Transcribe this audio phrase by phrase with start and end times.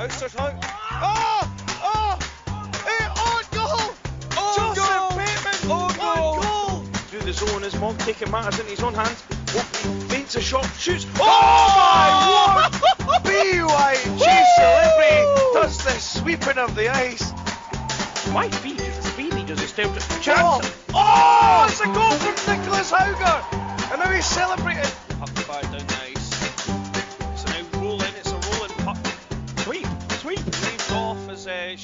[0.00, 0.54] Outstretched hug.
[1.02, 1.44] Oh!
[1.84, 2.18] Oh!
[2.88, 3.92] Hey, on goal!
[4.40, 5.10] On Joseph goal!
[5.18, 5.70] Bateman!
[5.70, 6.40] On On goal!
[6.40, 6.84] goal!
[7.10, 9.22] Through the zone is Monk taking matters into his own hands.
[9.54, 11.04] Oakley feints a shot, shoots.
[11.16, 12.70] Oh, oh my
[13.12, 13.22] word!
[13.24, 14.24] BYG
[14.56, 15.22] celebrity
[15.52, 17.30] does the sweeping of the ice.
[18.32, 18.80] Why Beach
[19.18, 20.72] really does it still Oh, chance?
[20.94, 23.92] oh, it's a goal from Nicholas Hauger!
[23.92, 24.90] And now he's celebrating.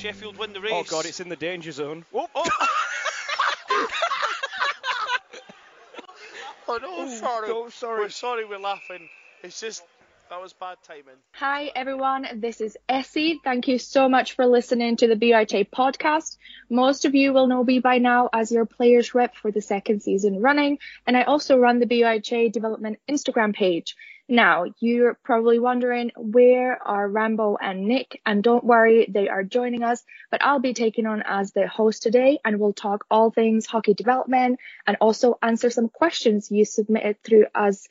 [0.06, 0.72] Sheffield win the oh, race.
[0.72, 2.04] Oh god, it's in the danger zone.
[2.14, 2.48] Oh, oh.
[6.68, 7.48] oh no, Oh, sorry.
[7.48, 8.00] no, sorry.
[8.02, 9.08] We're sorry we're laughing.
[9.42, 9.82] It's just,
[10.30, 11.16] that was bad timing.
[11.32, 13.40] Hi everyone, this is Essie.
[13.42, 16.36] Thank you so much for listening to the BIJ podcast.
[16.70, 20.04] Most of you will know me by now as your players rep for the second
[20.04, 20.78] season running,
[21.08, 23.96] and I also run the BIJ development Instagram page.
[24.28, 29.84] Now, you're probably wondering where are Rambo and Nick, and don't worry, they are joining
[29.84, 33.66] us, but I'll be taking on as the host today and we'll talk all things
[33.66, 37.86] hockey development and also answer some questions you submitted through us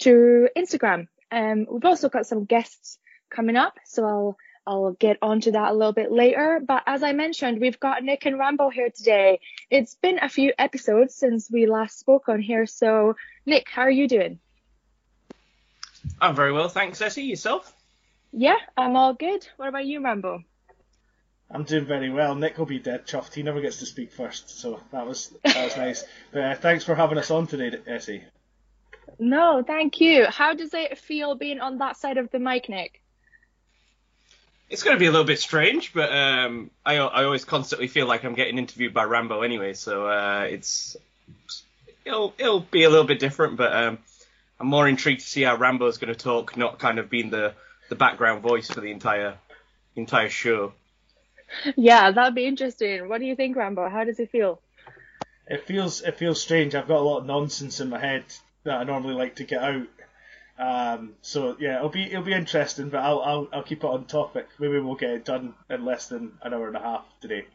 [0.00, 1.08] through Instagram.
[1.32, 2.98] Um, we've also got some guests
[3.28, 4.36] coming up, so I'll
[4.66, 6.60] I'll get onto that a little bit later.
[6.64, 9.40] But as I mentioned, we've got Nick and Rambo here today.
[9.70, 13.90] It's been a few episodes since we last spoke on here, so Nick, how are
[13.90, 14.38] you doing?
[16.20, 17.22] I'm very well, thanks, Essie.
[17.22, 17.74] Yourself?
[18.32, 19.46] Yeah, I'm all good.
[19.56, 20.44] What about you, Rambo?
[21.50, 22.34] I'm doing very well.
[22.36, 23.34] Nick will be dead chuffed.
[23.34, 26.04] He never gets to speak first, so that was that was nice.
[26.32, 28.22] But uh, thanks for having us on today, Essie.
[29.18, 30.26] No, thank you.
[30.26, 33.02] How does it feel being on that side of the mic, Nick?
[34.68, 38.06] It's going to be a little bit strange, but um, I, I always constantly feel
[38.06, 40.96] like I'm getting interviewed by Rambo anyway, so uh, it's
[42.04, 43.98] it'll it'll be a little bit different, but um,
[44.60, 47.54] I'm more intrigued to see how Rambo's going to talk, not kind of being the,
[47.88, 49.38] the background voice for the entire
[49.96, 50.74] entire show.
[51.76, 53.08] Yeah, that'd be interesting.
[53.08, 53.88] What do you think, Rambo?
[53.88, 54.60] How does it feel?
[55.46, 56.74] It feels it feels strange.
[56.74, 58.24] I've got a lot of nonsense in my head
[58.64, 59.86] that I normally like to get out.
[60.58, 64.04] Um, so yeah, it'll be it'll be interesting, but I'll, I'll I'll keep it on
[64.04, 64.46] topic.
[64.58, 67.46] Maybe we'll get it done in less than an hour and a half today.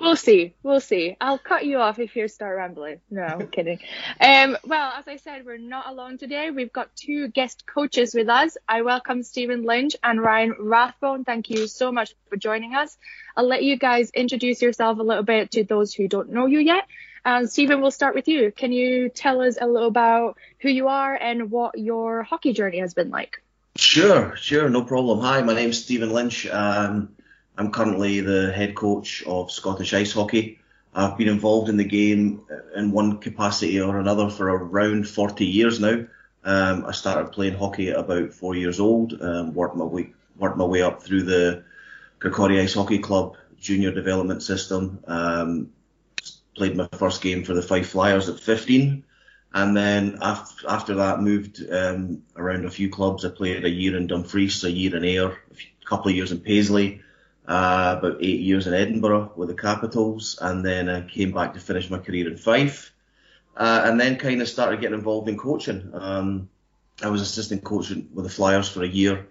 [0.00, 0.54] We'll see.
[0.62, 1.16] We'll see.
[1.20, 3.00] I'll cut you off if you start rambling.
[3.10, 3.80] No, I'm kidding.
[4.18, 6.50] Um, well, as I said, we're not alone today.
[6.50, 8.56] We've got two guest coaches with us.
[8.66, 11.24] I welcome Stephen Lynch and Ryan Rathbone.
[11.24, 12.96] Thank you so much for joining us.
[13.36, 16.60] I'll let you guys introduce yourself a little bit to those who don't know you
[16.60, 16.86] yet.
[17.22, 18.50] And Stephen, we'll start with you.
[18.50, 22.78] Can you tell us a little about who you are and what your hockey journey
[22.78, 23.42] has been like?
[23.76, 25.20] Sure, sure, no problem.
[25.20, 26.46] Hi, my name's Stephen Lynch.
[26.46, 27.14] Um,
[27.56, 30.58] I'm currently the head coach of Scottish Ice Hockey.
[30.94, 32.42] I've been involved in the game
[32.74, 36.06] in one capacity or another for around 40 years now.
[36.42, 40.56] Um, I started playing hockey at about four years old, um, worked my way worked
[40.56, 41.62] my way up through the
[42.18, 45.04] Kirkcaldy Ice Hockey Club junior development system.
[45.06, 45.70] Um,
[46.56, 49.04] played my first game for the Fife Flyers at 15,
[49.52, 53.24] and then after, after that moved um, around a few clubs.
[53.24, 56.40] I played a year in Dumfries, a year in Ayr, a couple of years in
[56.40, 57.02] Paisley,
[57.50, 61.60] uh, about eight years in Edinburgh with the Capitals, and then I came back to
[61.60, 62.94] finish my career in Fife,
[63.56, 65.90] uh, and then kind of started getting involved in coaching.
[65.92, 66.48] Um,
[67.02, 69.26] I was assistant coach with the Flyers for a year,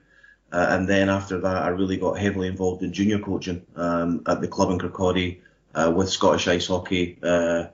[0.51, 4.41] uh, and then after that, I really got heavily involved in junior coaching um, at
[4.41, 5.39] the club in Kirkcaldy
[5.73, 7.17] uh, with Scottish Ice Hockey.
[7.23, 7.67] Uh,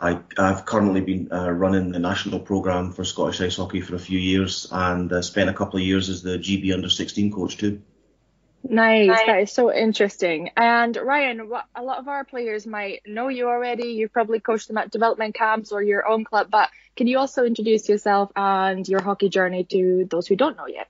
[0.00, 4.00] I, I've currently been uh, running the national programme for Scottish Ice Hockey for a
[4.00, 7.56] few years, and uh, spent a couple of years as the GB under 16 coach
[7.56, 7.80] too.
[8.62, 9.08] Nice.
[9.08, 10.50] That is so interesting.
[10.56, 13.88] And Ryan, what a lot of our players might know you already.
[13.88, 17.44] You've probably coached them at development camps or your own club, but can you also
[17.44, 20.88] introduce yourself and your hockey journey to those who don't know yet?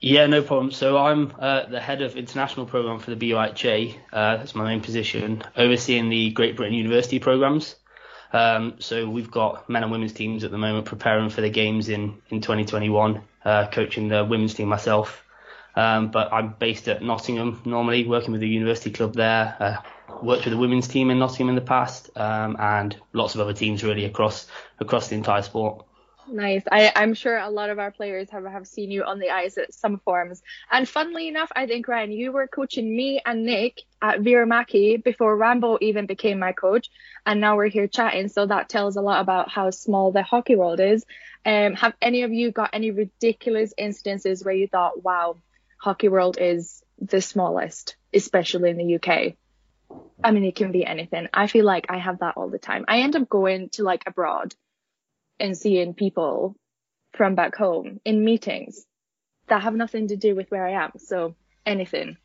[0.00, 0.70] Yeah, no problem.
[0.70, 3.96] So I'm uh, the head of international program for the BUIHA.
[4.12, 7.74] Uh, that's my main position, overseeing the Great Britain University programs.
[8.30, 11.88] Um, so we've got men and women's teams at the moment preparing for the games
[11.88, 13.22] in in 2021.
[13.44, 15.23] Uh, coaching the women's team myself,
[15.76, 19.56] um, but I'm based at Nottingham normally, working with the university club there.
[19.58, 19.76] Uh,
[20.22, 23.52] worked with the women's team in Nottingham in the past, um, and lots of other
[23.52, 24.46] teams really across
[24.80, 25.84] across the entire sport.
[26.26, 26.62] Nice.
[26.70, 29.58] I, I'm sure a lot of our players have, have seen you on the ice
[29.58, 30.42] at some forms.
[30.70, 35.36] And funnily enough, I think, Ryan, you were coaching me and Nick at Viramaki before
[35.36, 36.90] Rambo even became my coach.
[37.26, 38.28] And now we're here chatting.
[38.28, 41.04] So that tells a lot about how small the hockey world is.
[41.44, 45.36] Um, have any of you got any ridiculous instances where you thought, wow,
[45.84, 49.34] hockey world is the smallest, especially in the UK?
[50.24, 51.28] I mean, it can be anything.
[51.34, 52.86] I feel like I have that all the time.
[52.88, 54.54] I end up going to like abroad
[55.38, 56.56] and seeing people
[57.12, 58.86] from back home in meetings
[59.48, 60.92] that have nothing to do with where I am.
[60.96, 61.34] So
[61.66, 62.16] anything.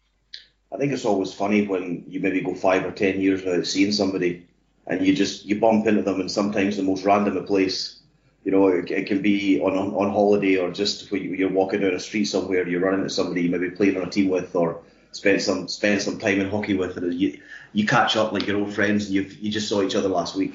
[0.71, 3.91] I think it's always funny when you maybe go five or ten years without seeing
[3.91, 4.47] somebody,
[4.87, 7.98] and you just you bump into them, and sometimes the most random place.
[8.43, 11.81] You know, it, it can be on, on on holiday or just when you're walking
[11.81, 14.55] down a street somewhere, you're running into somebody you maybe played on a team with
[14.55, 14.81] or
[15.11, 17.41] spent some spent some time in hockey with, and you
[17.73, 20.35] you catch up like your old friends, and you you just saw each other last
[20.35, 20.53] week.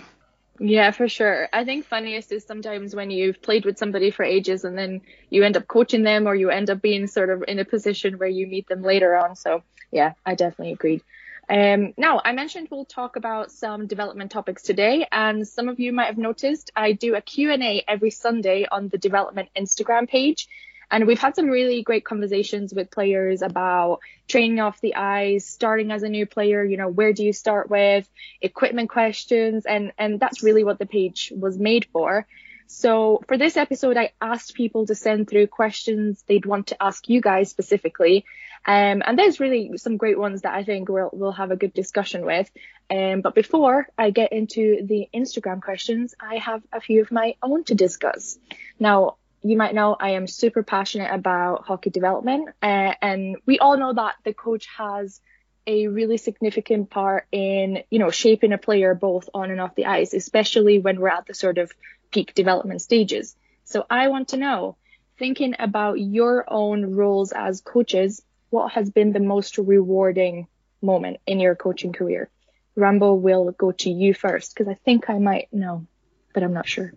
[0.61, 1.49] Yeah, for sure.
[1.53, 5.43] I think funniest is sometimes when you've played with somebody for ages and then you
[5.43, 8.29] end up coaching them or you end up being sort of in a position where
[8.29, 9.35] you meet them later on.
[9.35, 11.03] So yeah, I definitely agreed.
[11.49, 15.93] Um, now, I mentioned we'll talk about some development topics today, and some of you
[15.93, 20.49] might have noticed I do a Q&A every Sunday on the development Instagram page.
[20.91, 25.91] And we've had some really great conversations with players about training off the ice, starting
[25.91, 28.09] as a new player, you know, where do you start with,
[28.41, 32.27] equipment questions, and, and that's really what the page was made for.
[32.67, 37.09] So for this episode, I asked people to send through questions they'd want to ask
[37.09, 38.25] you guys specifically.
[38.67, 41.75] Um, and there's really some great ones that I think we'll, we'll have a good
[41.75, 42.51] discussion with.
[42.91, 47.35] Um, but before I get into the Instagram questions, I have a few of my
[47.43, 48.39] own to discuss.
[48.79, 53.77] Now, you might know I am super passionate about hockey development, uh, and we all
[53.77, 55.21] know that the coach has
[55.67, 59.87] a really significant part in, you know, shaping a player both on and off the
[59.87, 61.71] ice, especially when we're at the sort of
[62.15, 63.37] peak development stages.
[63.65, 64.77] So I want to know,
[65.19, 70.47] thinking about your own roles as coaches, what has been the most rewarding
[70.81, 72.31] moment in your coaching career?
[72.77, 75.87] Rambo will go to you first because I think I might know,
[76.33, 76.93] but I'm not sure.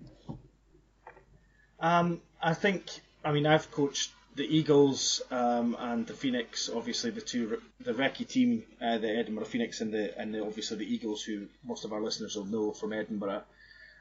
[1.80, 2.84] Um, I think,
[3.24, 8.28] I mean, I've coached the Eagles um, and the Phoenix, obviously the two, the Recce
[8.28, 11.92] team, uh, the Edinburgh Phoenix, and the and the, obviously the Eagles, who most of
[11.92, 13.44] our listeners will know from Edinburgh.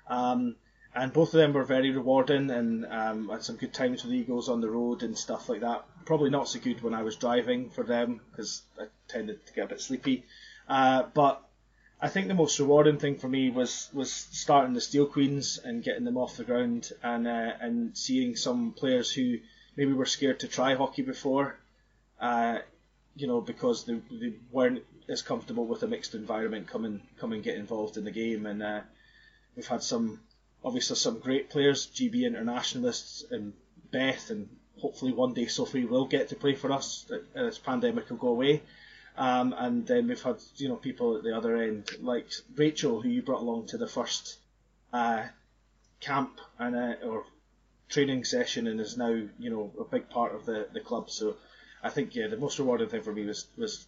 [0.09, 0.57] Um,
[0.97, 4.19] and both of them were very rewarding and um, had some good times with the
[4.19, 5.85] Eagles on the road and stuff like that.
[6.07, 9.67] Probably not so good when I was driving for them because I tended to get
[9.67, 10.25] a bit sleepy.
[10.67, 11.47] Uh, but
[12.01, 15.83] I think the most rewarding thing for me was was starting the Steel Queens and
[15.83, 19.39] getting them off the ground and uh, and seeing some players who
[19.77, 21.59] maybe were scared to try hockey before,
[22.21, 22.59] uh,
[23.15, 27.35] you know, because they, they weren't as comfortable with a mixed environment come and come
[27.35, 28.47] and get involved in the game.
[28.47, 28.81] And uh,
[29.55, 30.21] we've had some
[30.67, 33.53] obviously some great players, GB internationalists and
[33.93, 34.49] Beth, and
[34.81, 38.63] hopefully one day Sophie will get to play for us as pandemic will go away.
[39.17, 43.09] Um, and then we've had you know people at the other end like Rachel, who
[43.09, 44.39] you brought along to the first
[44.93, 45.23] uh,
[46.01, 47.25] camp and uh, or
[47.89, 51.09] training session, and is now you know a big part of the, the club.
[51.11, 51.37] So
[51.83, 53.87] I think yeah, the most rewarding thing for me was was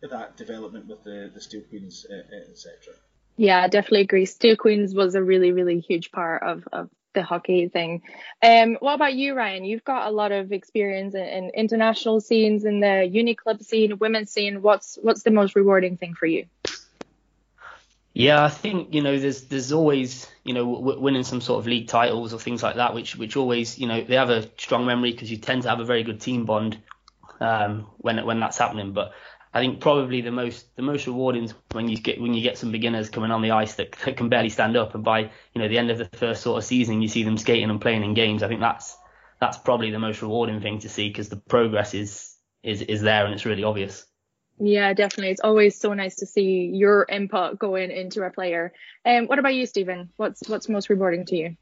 [0.00, 2.94] that development with the the Steel Queens, uh, uh etc.
[3.40, 4.26] Yeah, I definitely agree.
[4.26, 8.02] Steel Queens was a really really huge part of of the hockey thing.
[8.42, 9.64] Um, what about you, Ryan?
[9.64, 13.96] You've got a lot of experience in, in, international scenes, in the uni club scene,
[13.96, 14.60] women's scene.
[14.60, 16.44] What's what's the most rewarding thing for you?
[18.12, 21.66] Yeah, I think you know there's there's always you know w- winning some sort of
[21.66, 24.84] league titles or things like that, which which always you know they have a strong
[24.84, 26.76] memory because you tend to have a very good team bond
[27.40, 28.92] um, when when that's happening.
[28.92, 29.12] But
[29.52, 32.56] I think probably the most the most rewarding is when you get when you get
[32.56, 35.60] some beginners coming on the ice that, that can barely stand up, and by you
[35.60, 38.04] know the end of the first sort of season, you see them skating and playing
[38.04, 38.42] in games.
[38.42, 38.96] I think that's
[39.40, 43.24] that's probably the most rewarding thing to see because the progress is is is there
[43.24, 44.06] and it's really obvious.
[44.62, 45.30] Yeah, definitely.
[45.30, 48.72] It's always so nice to see your input going into a player.
[49.06, 50.10] Um, what about you, Stephen?
[50.16, 51.56] What's what's most rewarding to you?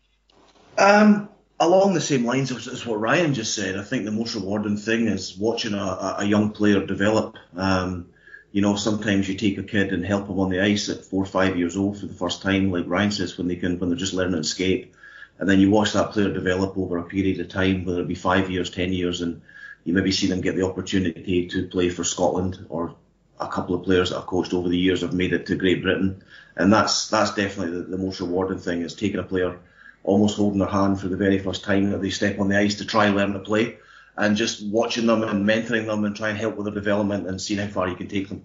[0.76, 1.28] Um,
[1.60, 4.76] along the same lines as, as, what Ryan just said, I think the most rewarding
[4.76, 7.36] thing is watching a, a young player develop.
[7.56, 8.08] Um,
[8.52, 11.22] you know, sometimes you take a kid and help them on the ice at four
[11.22, 13.90] or five years old for the first time, like Ryan says, when they can, when
[13.90, 14.94] they're just learning to skate,
[15.38, 18.14] and then you watch that player develop over a period of time, whether it be
[18.14, 19.42] five years, ten years, and
[19.84, 22.94] you maybe see them get the opportunity to play for Scotland or
[23.38, 25.82] a couple of players that I've coached over the years have made it to Great
[25.82, 26.22] Britain,
[26.56, 29.58] and that's that's definitely the, the most rewarding thing is taking a player
[30.08, 32.76] almost holding their hand for the very first time that they step on the ice
[32.76, 33.76] to try and learn to play,
[34.16, 37.40] and just watching them and mentoring them and trying to help with their development and
[37.40, 38.42] seeing how far you can take them.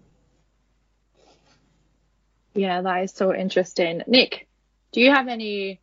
[2.54, 4.04] Yeah, that is so interesting.
[4.06, 4.48] Nick,
[4.92, 5.80] do you have any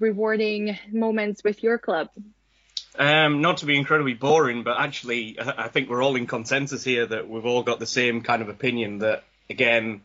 [0.00, 2.08] rewarding moments with your club?
[2.98, 7.06] Um, not to be incredibly boring, but actually, I think we're all in consensus here
[7.06, 10.02] that we've all got the same kind of opinion that, again,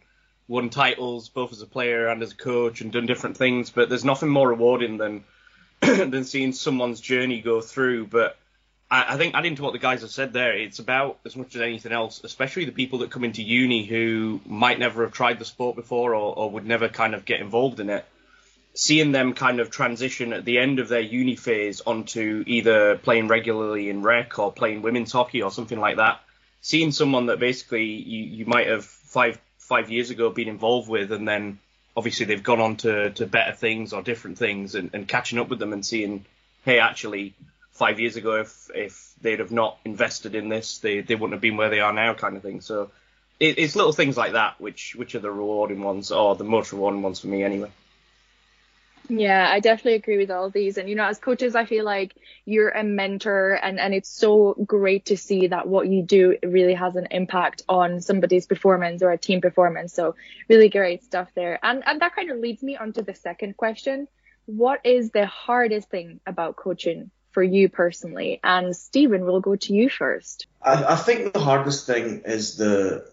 [0.47, 3.89] won titles both as a player and as a coach and done different things, but
[3.89, 5.23] there's nothing more rewarding than
[5.81, 8.07] than seeing someone's journey go through.
[8.07, 8.37] But
[8.89, 11.55] I, I think adding to what the guys have said there, it's about as much
[11.55, 15.39] as anything else, especially the people that come into uni who might never have tried
[15.39, 18.05] the sport before or, or would never kind of get involved in it.
[18.73, 23.27] seeing them kind of transition at the end of their uni phase onto either playing
[23.27, 26.21] regularly in rec or playing women's hockey or something like that,
[26.61, 31.11] seeing someone that basically you, you might have five five years ago been involved with,
[31.11, 31.59] and then
[31.95, 35.49] obviously they've gone on to, to better things or different things, and, and catching up
[35.49, 36.25] with them and seeing,
[36.63, 37.33] hey, actually,
[37.71, 41.41] five years ago, if if they'd have not invested in this, they, they wouldn't have
[41.41, 42.61] been where they are now, kind of thing.
[42.61, 42.91] So
[43.39, 46.71] it, it's little things like that which which are the rewarding ones, or the most
[46.71, 47.71] rewarding ones for me, anyway.
[49.09, 50.77] Yeah, I definitely agree with all these.
[50.77, 54.55] And, you know, as coaches, I feel like you're a mentor and, and it's so
[54.65, 59.11] great to see that what you do really has an impact on somebody's performance or
[59.11, 59.93] a team performance.
[59.93, 60.15] So
[60.49, 61.59] really great stuff there.
[61.63, 64.07] And, and that kind of leads me on to the second question.
[64.45, 68.39] What is the hardest thing about coaching for you personally?
[68.43, 70.47] And Stephen, we'll go to you first.
[70.61, 73.09] I, I think the hardest thing is the,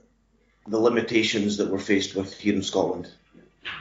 [0.66, 3.10] the limitations that we're faced with here in Scotland.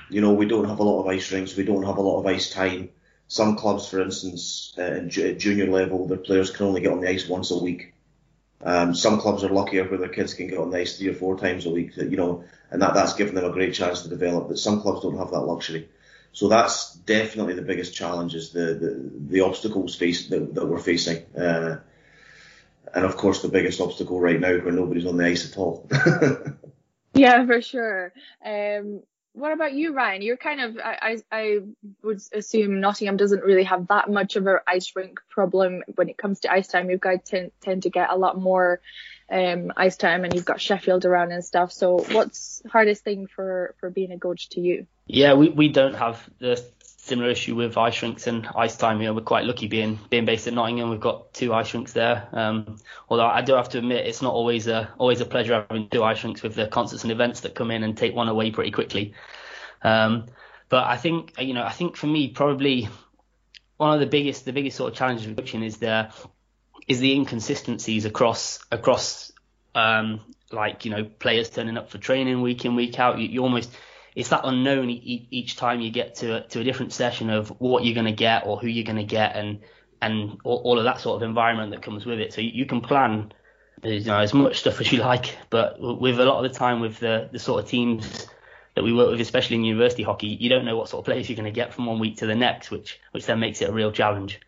[0.10, 2.20] You know, we don't have a lot of ice rinks, we don't have a lot
[2.20, 2.90] of ice time.
[3.28, 7.10] Some clubs, for instance, uh, at junior level, their players can only get on the
[7.10, 7.94] ice once a week.
[8.62, 11.14] Um, some clubs are luckier where their kids can get on the ice three or
[11.14, 14.10] four times a week, you know, and that, that's given them a great chance to
[14.10, 15.90] develop, but some clubs don't have that luxury.
[16.32, 20.80] So that's definitely the biggest challenge is the, the, the obstacles face, that, that we're
[20.80, 21.24] facing.
[21.36, 21.80] Uh,
[22.94, 25.90] and of course the biggest obstacle right now where nobody's on the ice at all.
[27.14, 28.14] yeah, for sure.
[28.46, 30.22] Um, what about you, Ryan?
[30.22, 31.60] You're kind of I, I
[32.04, 36.18] would assume Nottingham doesn't really have that much of an ice rink problem when it
[36.18, 36.90] comes to ice time.
[36.90, 38.80] You guys tend tend to get a lot more
[39.32, 41.72] um, ice time, and you've got Sheffield around and stuff.
[41.72, 44.86] So, what's hardest thing for for being a coach to you?
[45.08, 46.64] Yeah, we, we don't have the
[47.06, 49.02] similar issue with ice rinks and ice time.
[49.02, 50.90] You know, we're quite lucky being being based in Nottingham.
[50.90, 52.30] We've got two ice rinks there.
[52.32, 52.78] Um,
[53.10, 56.04] although I do have to admit, it's not always a always a pleasure having two
[56.04, 58.72] ice rinks with the concerts and events that come in and take one away pretty
[58.72, 59.14] quickly.
[59.82, 60.28] Um,
[60.70, 62.88] but I think you know, I think for me, probably
[63.76, 66.10] one of the biggest the biggest sort of challenges with coaching is the
[66.88, 69.34] is the inconsistencies across across
[69.76, 73.20] um, like you know players turning up for training week in week out.
[73.20, 73.70] You, you almost
[74.16, 77.84] it's that unknown each time you get to a, to a different session of what
[77.84, 79.60] you're going to get or who you're going to get and
[80.02, 82.34] and all, of that sort of environment that comes with it.
[82.34, 83.32] So you, can plan
[83.86, 86.58] uh, you know, as much stuff as you like, but with a lot of the
[86.58, 88.28] time with the the sort of teams
[88.76, 91.30] that we work with, especially in university hockey, you don't know what sort of players
[91.30, 93.70] you're going to get from one week to the next, which which then makes it
[93.70, 94.42] a real challenge.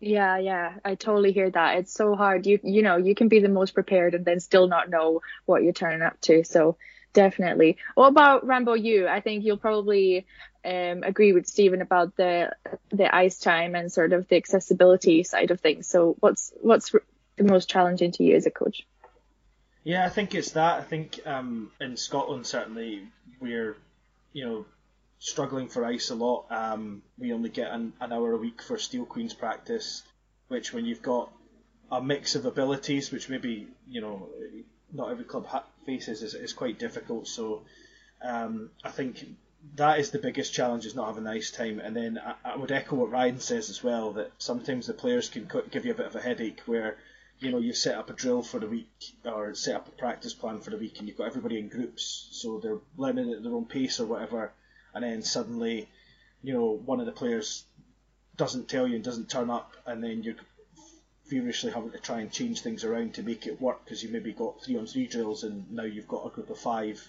[0.00, 1.76] Yeah, yeah, I totally hear that.
[1.78, 2.46] It's so hard.
[2.46, 5.62] You you know, you can be the most prepared and then still not know what
[5.62, 6.42] you're turning up to.
[6.44, 6.76] So
[7.12, 7.76] definitely.
[7.94, 8.74] What about Rambo?
[8.74, 9.08] You?
[9.08, 10.26] I think you'll probably
[10.64, 12.54] um, agree with Stephen about the
[12.90, 15.86] the ice time and sort of the accessibility side of things.
[15.86, 16.94] So what's what's
[17.36, 18.86] the most challenging to you as a coach?
[19.82, 20.78] Yeah, I think it's that.
[20.78, 23.08] I think um, in Scotland certainly
[23.40, 23.76] we're
[24.32, 24.66] you know
[25.18, 26.46] struggling for ice a lot.
[26.50, 30.02] Um, we only get an, an hour a week for Steel Queens practice,
[30.48, 31.30] which when you've got
[31.90, 34.28] a mix of abilities, which maybe you know
[34.92, 37.26] not every club ha- faces is, is quite difficult.
[37.28, 37.62] So
[38.22, 39.24] um, I think
[39.76, 41.80] that is the biggest challenge is not having a nice time.
[41.80, 45.28] And then I, I, would echo what Ryan says as well that sometimes the players
[45.28, 46.96] can give you a bit of a headache where
[47.40, 50.34] you know you set up a drill for the week or set up a practice
[50.34, 53.54] plan for the week and you've got everybody in groups so they're learning at their
[53.54, 54.52] own pace or whatever
[54.94, 55.88] and then suddenly
[56.42, 57.64] you know one of the players
[58.36, 60.34] doesn't tell you and doesn't turn up and then you're
[61.30, 64.32] feverishly having to try and change things around to make it work because you maybe
[64.32, 67.00] got three on three drills and now you've got a group of five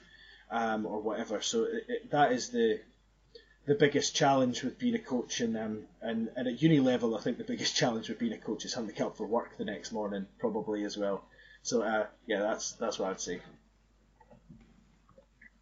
[0.51, 1.41] um, or whatever.
[1.41, 2.79] So it, it, that is the
[3.67, 7.21] the biggest challenge with being a coach, and, um, and and at uni level, I
[7.21, 9.57] think the biggest challenge with being a coach is having to get up for work
[9.57, 11.23] the next morning, probably as well.
[11.63, 13.39] So uh, yeah, that's that's what I'd say.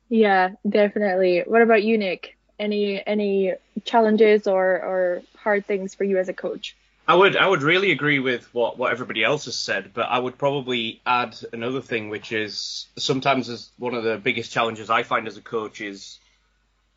[0.10, 1.44] Yeah, definitely.
[1.46, 2.38] What about you, Nick?
[2.58, 3.54] Any any
[3.86, 6.76] challenges or or hard things for you as a coach?
[7.10, 10.20] I would I would really agree with what, what everybody else has said, but I
[10.20, 15.02] would probably add another thing, which is sometimes as one of the biggest challenges I
[15.02, 16.20] find as a coach is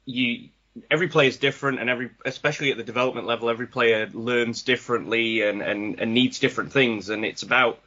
[0.04, 0.50] you
[0.90, 5.40] every player is different, and every especially at the development level, every player learns differently
[5.40, 7.81] and, and, and needs different things, and it's about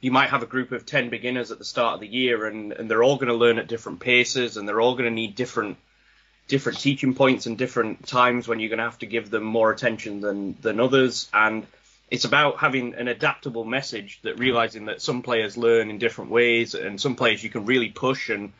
[0.00, 2.72] you might have a group of ten beginners at the start of the year, and,
[2.72, 5.34] and they're all going to learn at different paces, and they're all going to need
[5.34, 5.76] different
[6.48, 9.72] different teaching points and different times when you're going to have to give them more
[9.72, 11.66] attention than than others and
[12.08, 16.74] it's about having an adaptable message that realizing that some players learn in different ways
[16.74, 18.52] and some players you can really push and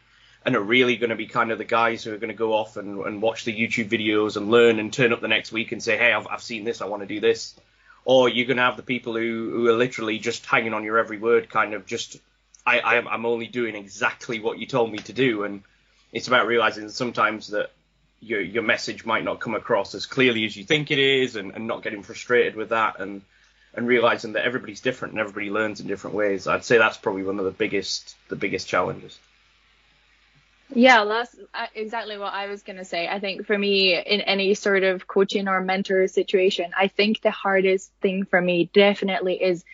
[0.47, 2.55] and are really going to be kind of the guys who are going to go
[2.55, 5.73] off and, and watch the YouTube videos and learn and turn up the next week
[5.73, 7.57] and say, hey, I've, I've seen this, I want to do this.
[8.05, 10.99] Or you're going to have the people who, who are literally just hanging on your
[10.99, 12.19] every word, kind of just,
[12.65, 15.43] I, I'm only doing exactly what you told me to do.
[15.43, 15.65] And
[16.13, 17.73] it's about realizing sometimes that
[18.27, 21.55] your your message might not come across as clearly as you think it is, and,
[21.55, 23.23] and not getting frustrated with that, and
[23.75, 26.47] and realizing that everybody's different and everybody learns in different ways.
[26.47, 29.19] I'd say that's probably one of the biggest the biggest challenges.
[30.75, 31.37] Yeah, that's
[31.77, 33.07] exactly what I was going to say.
[33.07, 37.31] I think for me, in any sort of coaching or mentor situation, I think the
[37.31, 39.65] hardest thing for me definitely is,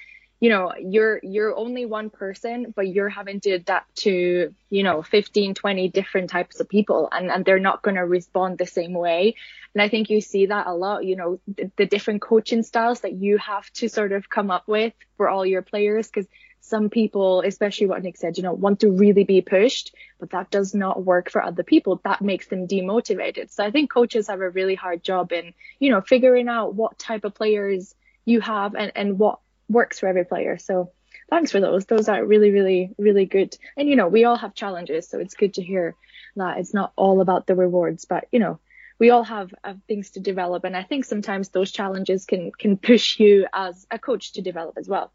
[0.42, 5.00] you know, you're you're only one person, but you're having to adapt to, you know,
[5.00, 8.92] 15, 20 different types of people, and and they're not going to respond the same
[8.92, 9.37] way.
[9.72, 13.02] And I think you see that a lot, you know, the, the different coaching styles
[13.02, 16.26] that you have to sort of come up with for all your players, because
[16.61, 20.50] some people, especially what Nick said, you know, want to really be pushed, but that
[20.50, 22.00] does not work for other people.
[22.02, 23.52] That makes them demotivated.
[23.52, 26.99] So I think coaches have a really hard job in, you know, figuring out what
[26.99, 27.94] type of players
[28.25, 29.38] you have and, and what
[29.73, 30.59] works for every player.
[30.59, 30.93] So
[31.31, 31.87] thanks for those.
[31.87, 33.57] Those are really, really, really good.
[33.76, 35.09] And, you know, we all have challenges.
[35.09, 35.95] So it's good to hear
[36.37, 38.61] that it's not all about the rewards, but, you know,
[38.99, 40.64] we all have, have things to develop.
[40.64, 44.79] And I think sometimes those challenges can, can push you as a coach to develop
[44.79, 45.12] as well.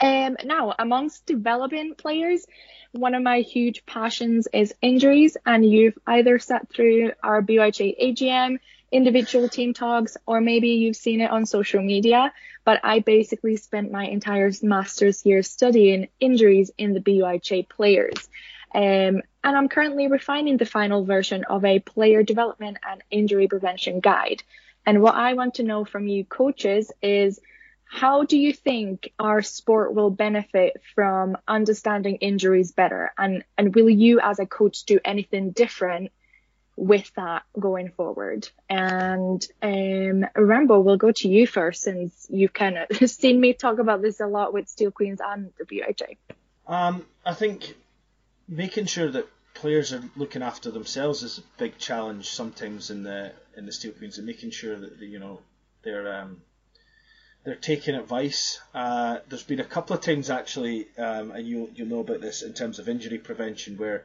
[0.00, 2.44] Um, now, amongst developing players,
[2.90, 8.58] one of my huge passions is injuries, and you've either sat through our BUIHA AGM,
[8.92, 12.32] individual team talks, or maybe you've seen it on social media.
[12.64, 18.28] But I basically spent my entire master's year studying injuries in the BUIHA players.
[18.74, 24.00] Um, and I'm currently refining the final version of a player development and injury prevention
[24.00, 24.42] guide.
[24.86, 27.40] And what I want to know from you coaches is
[27.84, 33.12] how do you think our sport will benefit from understanding injuries better?
[33.18, 36.10] And, and will you as a coach do anything different
[36.82, 38.48] with that going forward?
[38.68, 43.78] And um, Rambo, we'll go to you first since you've kind of seen me talk
[43.78, 46.16] about this a lot with Steel Queens and BUIHA.
[46.66, 47.76] Um, I think
[48.48, 53.32] making sure that players are looking after themselves is a big challenge sometimes in the
[53.56, 55.40] in the Steel Queens and making sure that you know
[55.82, 56.42] they're um,
[57.44, 58.60] they're taking advice.
[58.74, 62.42] Uh, there's been a couple of times actually, um, and you you'll know about this
[62.42, 64.04] in terms of injury prevention, where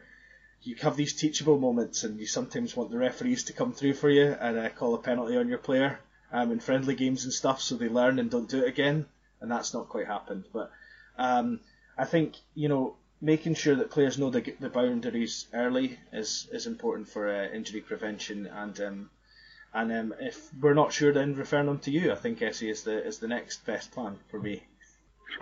[0.63, 4.09] you have these teachable moments, and you sometimes want the referees to come through for
[4.09, 5.99] you and uh, call a penalty on your player
[6.31, 9.05] um, in friendly games and stuff, so they learn and don't do it again.
[9.39, 10.45] And that's not quite happened.
[10.51, 10.71] But
[11.17, 11.59] um,
[11.97, 16.67] I think you know making sure that players know the, the boundaries early is is
[16.67, 19.09] important for uh, injury prevention and um,
[19.73, 22.11] and um, if we're not sure, then referring them to you.
[22.11, 24.63] I think Essie is the is the next best plan for me.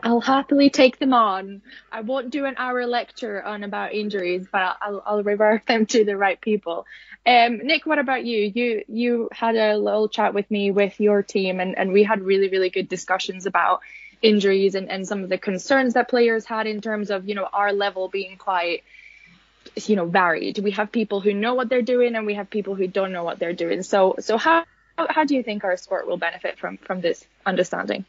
[0.04, 1.62] I'll happily take them on.
[1.92, 6.04] I won't do an hour lecture on about injuries, but I'll, I'll revert them to
[6.04, 6.86] the right people.
[7.26, 8.52] Um, Nick, what about you?
[8.54, 12.22] You you had a little chat with me with your team, and, and we had
[12.22, 13.82] really really good discussions about
[14.22, 17.48] injuries and, and some of the concerns that players had in terms of you know
[17.52, 18.84] our level being quite
[19.86, 20.60] you know varied.
[20.60, 23.24] We have people who know what they're doing and we have people who don't know
[23.24, 23.84] what they're doing.
[23.84, 24.66] So so how
[24.98, 28.06] how do you think our sport will benefit from from this understanding?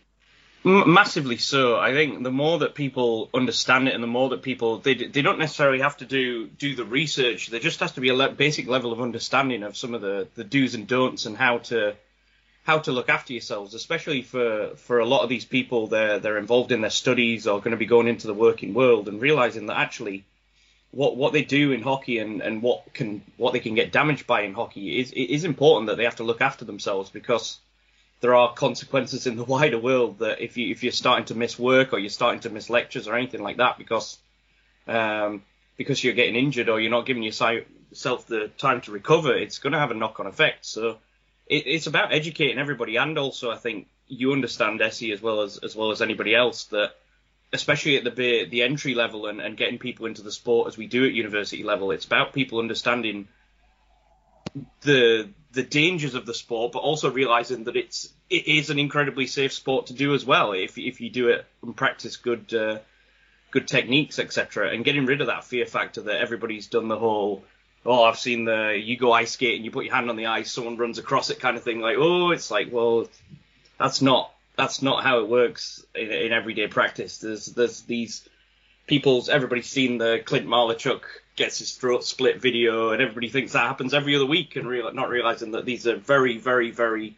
[0.67, 1.79] Massively so.
[1.79, 5.23] I think the more that people understand it, and the more that people they they
[5.23, 7.47] don't necessarily have to do do the research.
[7.47, 10.27] There just has to be a le- basic level of understanding of some of the
[10.35, 11.95] the do's and don'ts and how to
[12.65, 15.87] how to look after yourselves, especially for for a lot of these people.
[15.87, 19.07] They're they're involved in their studies or going to be going into the working world
[19.07, 20.25] and realizing that actually
[20.91, 24.27] what what they do in hockey and, and what can what they can get damaged
[24.27, 27.61] by in hockey is is important that they have to look after themselves because
[28.21, 31.59] there are consequences in the wider world that if you if you're starting to miss
[31.59, 34.19] work or you're starting to miss lectures or anything like that because
[34.89, 35.43] um,
[35.77, 39.73] because you're getting injured or you're not giving yourself the time to recover, it's going
[39.73, 40.65] to have a knock on effect.
[40.65, 40.99] So
[41.47, 45.59] it, it's about educating everybody and also I think you understand Essie as well as
[45.59, 46.93] as well as anybody else that
[47.53, 50.87] especially at the the entry level and, and getting people into the sport as we
[50.87, 51.91] do at university level.
[51.91, 53.29] It's about people understanding
[54.83, 59.27] the the dangers of the sport, but also realizing that it's it is an incredibly
[59.27, 62.79] safe sport to do as well if if you do it and practice good uh,
[63.51, 64.71] good techniques, etc.
[64.71, 67.45] And getting rid of that fear factor that everybody's done the whole
[67.85, 70.27] oh I've seen the you go ice skate and you put your hand on the
[70.27, 71.81] ice, someone runs across it kind of thing.
[71.81, 73.09] Like oh it's like well
[73.79, 77.19] that's not that's not how it works in, in everyday practice.
[77.19, 78.29] There's there's these
[78.87, 81.03] people's everybody's seen the Clint Malarchuk
[81.37, 84.93] gets his throat split video, and everybody thinks that happens every other week, and real,
[84.93, 87.17] not realizing that these are very very very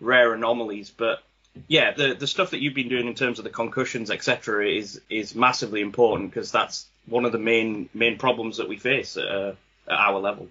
[0.00, 0.90] rare anomalies.
[0.90, 1.22] But
[1.68, 5.00] yeah, the the stuff that you've been doing in terms of the concussions, etc., is
[5.08, 9.54] is massively important because that's one of the main main problems that we face uh,
[9.88, 10.48] at our level.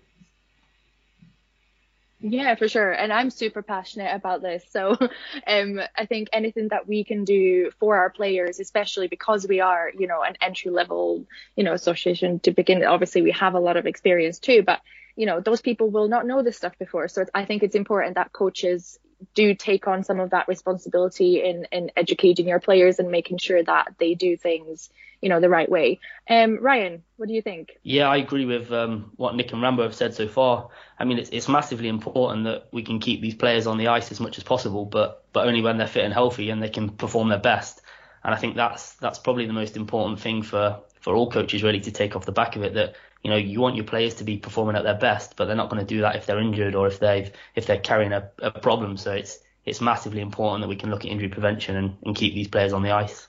[2.23, 2.91] Yeah, for sure.
[2.91, 4.63] And I'm super passionate about this.
[4.69, 4.95] So
[5.47, 9.91] um, I think anything that we can do for our players, especially because we are,
[9.97, 13.75] you know, an entry level, you know, association to begin, obviously we have a lot
[13.75, 14.81] of experience too, but
[15.15, 17.07] you know, those people will not know this stuff before.
[17.07, 18.97] So I think it's important that coaches
[19.33, 23.63] do take on some of that responsibility in, in educating your players and making sure
[23.63, 24.89] that they do things,
[25.21, 25.99] you know, the right way.
[26.29, 27.77] Um, Ryan, what do you think?
[27.83, 30.69] Yeah, I agree with um, what Nick and Rambo have said so far.
[30.97, 34.11] I mean, it's, it's massively important that we can keep these players on the ice
[34.11, 36.89] as much as possible, but but only when they're fit and healthy and they can
[36.89, 37.81] perform their best.
[38.23, 41.79] And I think that's that's probably the most important thing for for all coaches really
[41.81, 44.23] to take off the back of it that you know you want your players to
[44.23, 46.75] be performing at their best, but they're not going to do that if they're injured
[46.75, 48.97] or if they've if they're carrying a, a problem.
[48.97, 52.33] So it's it's massively important that we can look at injury prevention and, and keep
[52.33, 53.27] these players on the ice.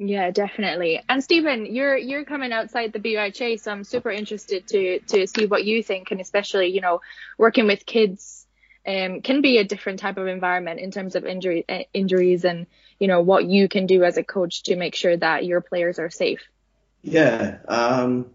[0.00, 1.02] Yeah, definitely.
[1.08, 5.46] And Stephen, you're you're coming outside the BUIHA, so I'm super interested to to see
[5.46, 7.00] what you think, and especially you know
[7.36, 8.46] working with kids
[8.86, 12.66] um, can be a different type of environment in terms of injury uh, injuries and
[13.00, 15.98] you know what you can do as a coach to make sure that your players
[15.98, 16.42] are safe.
[17.02, 18.30] Yeah, um,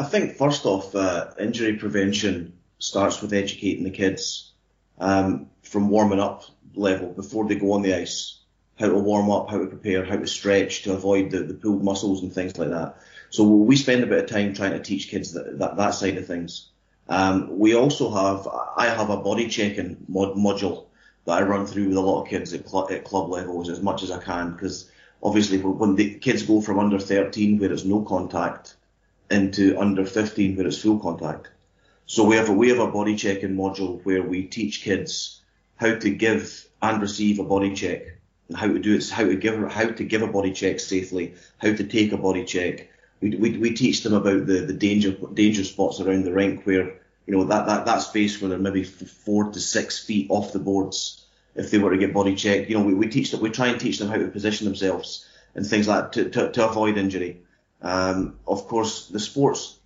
[0.00, 4.50] I think first off, uh, injury prevention starts with educating the kids
[4.98, 8.38] um, from warming up level before they go on the ice.
[8.78, 11.84] How to warm up, how to prepare, how to stretch to avoid the, the pulled
[11.84, 12.96] muscles and things like that.
[13.28, 16.16] So we spend a bit of time trying to teach kids that, that, that side
[16.16, 16.70] of things.
[17.06, 20.86] Um, we also have, I have a body checking mod, module
[21.26, 23.82] that I run through with a lot of kids at, cl- at club levels as
[23.82, 24.90] much as I can because
[25.22, 28.76] obviously when the kids go from under 13 where there's no contact
[29.30, 31.48] into under 15 where it's full contact.
[32.06, 35.40] So we have a, we have a body checking module where we teach kids
[35.76, 39.36] how to give and receive a body check and how to do it, how to
[39.36, 42.90] give, how to give a body check safely, how to take a body check.
[43.20, 47.00] We, we, we teach them about the, the danger, danger spots around the rink where,
[47.26, 50.58] you know, that, that, that space where they're maybe four to six feet off the
[50.58, 52.68] boards if they were to get body checked.
[52.68, 55.26] You know, we, we teach them, we try and teach them how to position themselves
[55.54, 57.42] and things like that to, to, to avoid injury.
[57.82, 59.78] Um, of course, the sports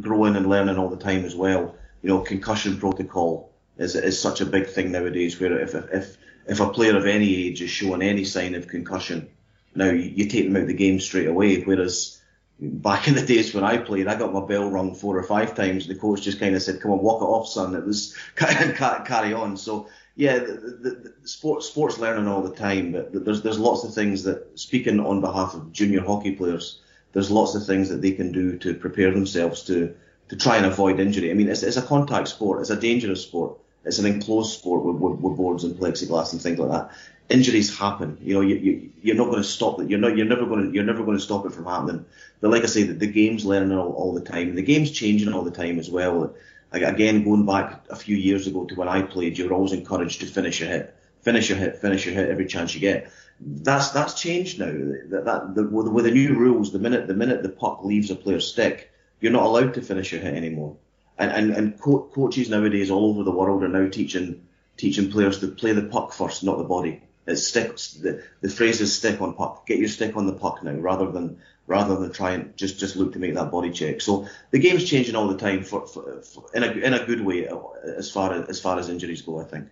[0.00, 1.74] growing and learning all the time as well.
[2.02, 5.38] You know, concussion protocol is is such a big thing nowadays.
[5.38, 6.16] Where if if
[6.46, 9.28] if a player of any age is showing any sign of concussion,
[9.74, 11.62] now you, take them out of the game straight away.
[11.62, 12.20] Whereas
[12.58, 15.54] back in the days when I played, I got my bell rung four or five
[15.54, 15.86] times.
[15.86, 18.16] and The coach just kind of said, "Come on, walk it off, son." It was
[18.36, 19.56] carry on.
[19.56, 23.84] So yeah, the, the, the sports sports learning all the time, but there's there's lots
[23.84, 26.80] of things that speaking on behalf of junior hockey players
[27.12, 29.94] there's lots of things that they can do to prepare themselves to
[30.28, 31.30] to try and avoid injury.
[31.30, 32.60] I mean, it's, it's a contact sport.
[32.60, 33.58] It's a dangerous sport.
[33.84, 36.96] It's an enclosed sport with, with, with boards and plexiglass and things like that.
[37.28, 38.16] Injuries happen.
[38.22, 39.90] You know, you, you you're not going to stop it.
[39.90, 40.16] You're not.
[40.16, 40.74] You're never going to.
[40.74, 42.04] You're never going to stop it from happening.
[42.40, 44.54] But like I say, the, the game's learning all, all the time.
[44.54, 46.34] The game's changing all the time as well.
[46.72, 50.20] Again, going back a few years ago to when I played, you were always encouraged
[50.20, 53.90] to finish your hit, finish your hit, finish your hit every chance you get that's
[53.90, 54.66] that's changed now.
[54.66, 58.16] That, that the, with, the new rules, the minute the minute the puck leaves a
[58.16, 60.76] player's stick, you're not allowed to finish your hit anymore.
[61.18, 65.40] And and, and co- coaches nowadays all over the world are now teaching teaching players
[65.40, 67.02] to play the puck first, not the body.
[67.26, 67.76] It's stick.
[67.76, 69.66] The, the phrase is stick on puck.
[69.66, 72.96] Get your stick on the puck now, rather than rather than try and just just
[72.96, 74.00] look to make that body check.
[74.00, 77.24] So the game's changing all the time for, for, for in a in a good
[77.24, 77.48] way
[77.84, 79.40] as far as as far as injuries go.
[79.40, 79.68] I think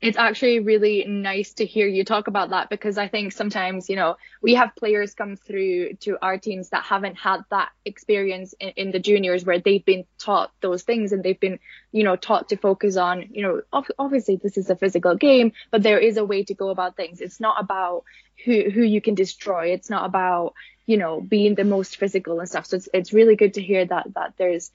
[0.00, 3.96] it's actually really nice to hear you talk about that because I think sometimes, you
[3.96, 8.68] know, we have players come through to our teams that haven't had that experience in,
[8.76, 11.58] in, the juniors where they've been taught those things and they've been,
[11.92, 15.82] you know, taught to focus on, you know, obviously this is a physical game, but
[15.82, 17.22] there is a way to go about things.
[17.22, 18.04] It's not about
[18.44, 19.68] who, who you can destroy.
[19.68, 20.52] It's not about,
[20.84, 22.66] you know, being the most physical and stuff.
[22.66, 24.70] So it's, it's really good to hear that, that there's,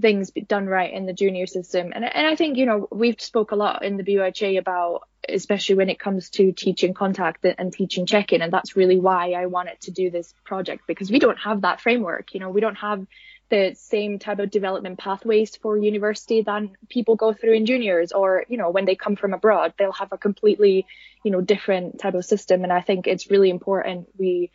[0.00, 1.92] things done right in the junior system.
[1.94, 5.76] And, and I think, you know, we've spoke a lot in the BUIHA about, especially
[5.76, 8.42] when it comes to teaching contact and teaching check-in.
[8.42, 11.80] And that's really why I wanted to do this project because we don't have that
[11.80, 12.34] framework.
[12.34, 13.06] You know, we don't have
[13.50, 18.46] the same type of development pathways for university than people go through in juniors or,
[18.48, 20.86] you know, when they come from abroad, they'll have a completely,
[21.22, 22.62] you know, different type of system.
[22.62, 24.52] And I think it's really important we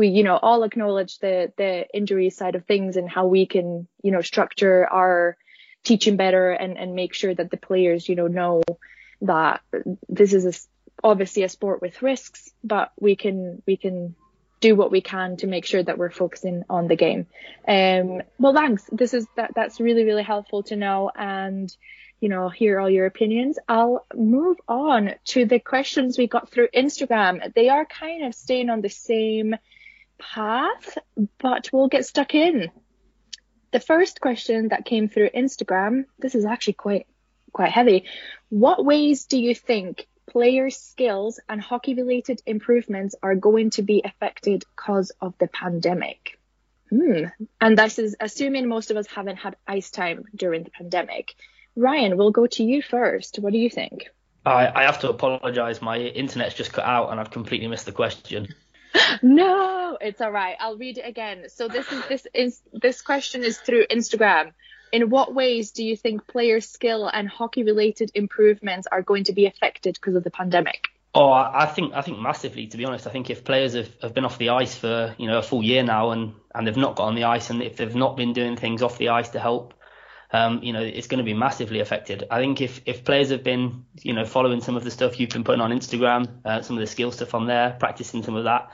[0.00, 3.86] we you know all acknowledge the the injury side of things and how we can
[4.02, 5.36] you know structure our
[5.84, 8.62] teaching better and and make sure that the players you know know
[9.20, 9.60] that
[10.08, 14.14] this is a, obviously a sport with risks but we can we can
[14.60, 17.26] do what we can to make sure that we're focusing on the game.
[17.66, 18.84] Um well thanks.
[18.92, 21.74] This is that that's really really helpful to know and
[22.20, 23.58] you know hear all your opinions.
[23.68, 27.54] I'll move on to the questions we got through instagram.
[27.54, 29.56] They are kind of staying on the same
[30.20, 30.98] path,
[31.38, 32.70] but we'll get stuck in.
[33.72, 37.06] The first question that came through Instagram, this is actually quite
[37.52, 38.04] quite heavy.
[38.48, 44.02] What ways do you think players' skills and hockey related improvements are going to be
[44.04, 46.38] affected because of the pandemic?
[46.90, 47.26] Hmm.
[47.60, 51.34] And this is assuming most of us haven't had ice time during the pandemic.
[51.76, 53.38] Ryan, we'll go to you first.
[53.38, 54.08] What do you think?
[54.44, 55.80] I, I have to apologise.
[55.80, 58.54] My internet's just cut out and I've completely missed the question.
[59.22, 60.56] No, it's all right.
[60.58, 61.48] I'll read it again.
[61.48, 64.52] So this is this is this question is through Instagram.
[64.92, 69.32] In what ways do you think player skill and hockey related improvements are going to
[69.32, 70.88] be affected because of the pandemic?
[71.12, 72.68] Oh, I think I think massively.
[72.68, 75.26] To be honest, I think if players have, have been off the ice for you
[75.26, 77.76] know a full year now and and they've not got on the ice and if
[77.76, 79.74] they've not been doing things off the ice to help,
[80.32, 82.24] um, you know, it's going to be massively affected.
[82.30, 85.30] I think if if players have been you know following some of the stuff you've
[85.30, 88.44] been putting on Instagram, uh, some of the skill stuff on there, practicing some of
[88.44, 88.70] that,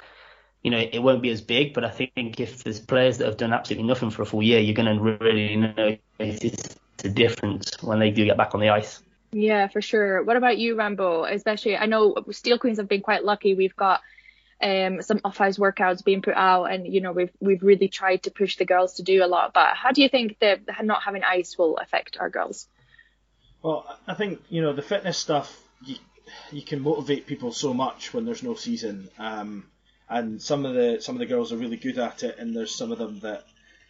[0.62, 1.74] you know, it won't be as big.
[1.74, 4.60] But I think if there's players that have done absolutely nothing for a full year,
[4.60, 9.02] you're going to really notice the difference when they do get back on the ice.
[9.32, 10.22] Yeah, for sure.
[10.22, 11.24] What about you, Rambo?
[11.24, 13.54] Especially, I know Steel Queens have been quite lucky.
[13.54, 14.00] We've got
[14.62, 18.30] um, some off-ice workouts being put out, and you know we've we've really tried to
[18.30, 19.52] push the girls to do a lot.
[19.52, 22.66] But how do you think that not having ice will affect our girls?
[23.62, 25.62] Well, I think you know the fitness stuff.
[25.84, 25.96] You,
[26.50, 29.66] you can motivate people so much when there's no season, um,
[30.08, 32.74] and some of the some of the girls are really good at it, and there's
[32.74, 33.44] some of them that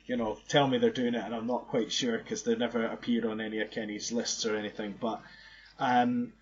[0.07, 2.87] you know, tell me they're doing it, and I'm not quite sure because they never
[2.87, 4.95] appear on any of Kenny's lists or anything.
[5.01, 5.21] But
[5.81, 6.33] um,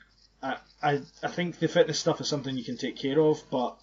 [0.42, 3.76] I, I think the fitness stuff is something you can take care of, but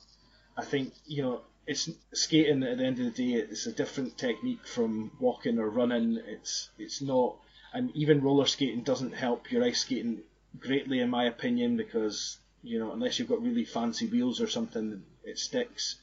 [0.57, 3.39] I think you know it's skating at the end of the day.
[3.39, 6.19] It's a different technique from walking or running.
[6.25, 7.37] It's it's not,
[7.73, 10.21] and even roller skating doesn't help your ice skating
[10.59, 15.03] greatly, in my opinion, because you know unless you've got really fancy wheels or something,
[15.23, 15.95] it sticks.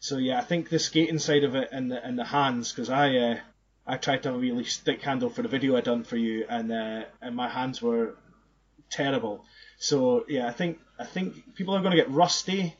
[0.00, 2.90] So yeah, I think the skating side of it and the and the hands, because
[2.90, 3.38] I uh,
[3.86, 6.46] I tried to have a really stick handle for the video I done for you,
[6.48, 8.16] and uh, and my hands were
[8.90, 9.44] terrible.
[9.78, 12.74] So yeah, I think I think people are going to get rusty.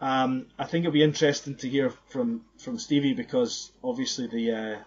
[0.00, 4.78] Um, I think it'll be interesting to hear from from Stevie because obviously the uh,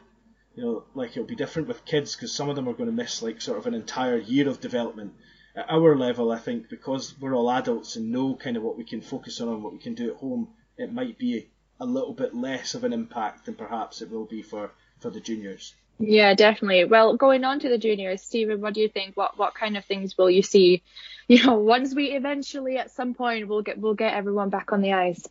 [0.55, 2.95] you know like it'll be different with kids because some of them are going to
[2.95, 5.13] miss like sort of an entire year of development.
[5.53, 8.85] At our level, I think because we're all adults and know kind of what we
[8.85, 10.47] can focus on and what we can do at home,
[10.77, 11.49] it might be
[11.81, 15.19] a little bit less of an impact than perhaps it will be for, for the
[15.19, 15.73] juniors.
[16.01, 16.85] Yeah, definitely.
[16.85, 19.15] Well, going on to the juniors, Stephen, what do you think?
[19.15, 20.83] What what kind of things will you see?
[21.27, 24.81] You know, once we eventually at some point we'll get we'll get everyone back on
[24.81, 25.25] the ice.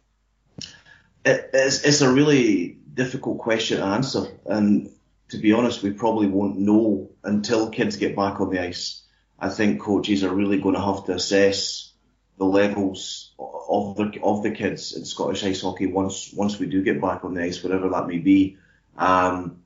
[1.26, 4.88] It, it's it's a really difficult question to answer, and
[5.28, 9.02] to be honest, we probably won't know until kids get back on the ice.
[9.38, 11.92] I think coaches are really going to have to assess
[12.38, 16.82] the levels of the of the kids in Scottish ice hockey once once we do
[16.82, 18.56] get back on the ice, whatever that may be.
[18.96, 19.60] Um,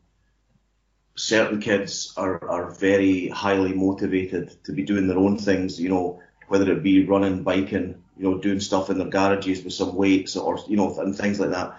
[1.16, 6.20] certain kids are, are very highly motivated to be doing their own things, you know,
[6.48, 10.36] whether it be running, biking, you know, doing stuff in their garages with some weights
[10.36, 11.78] or, you know, and things like that.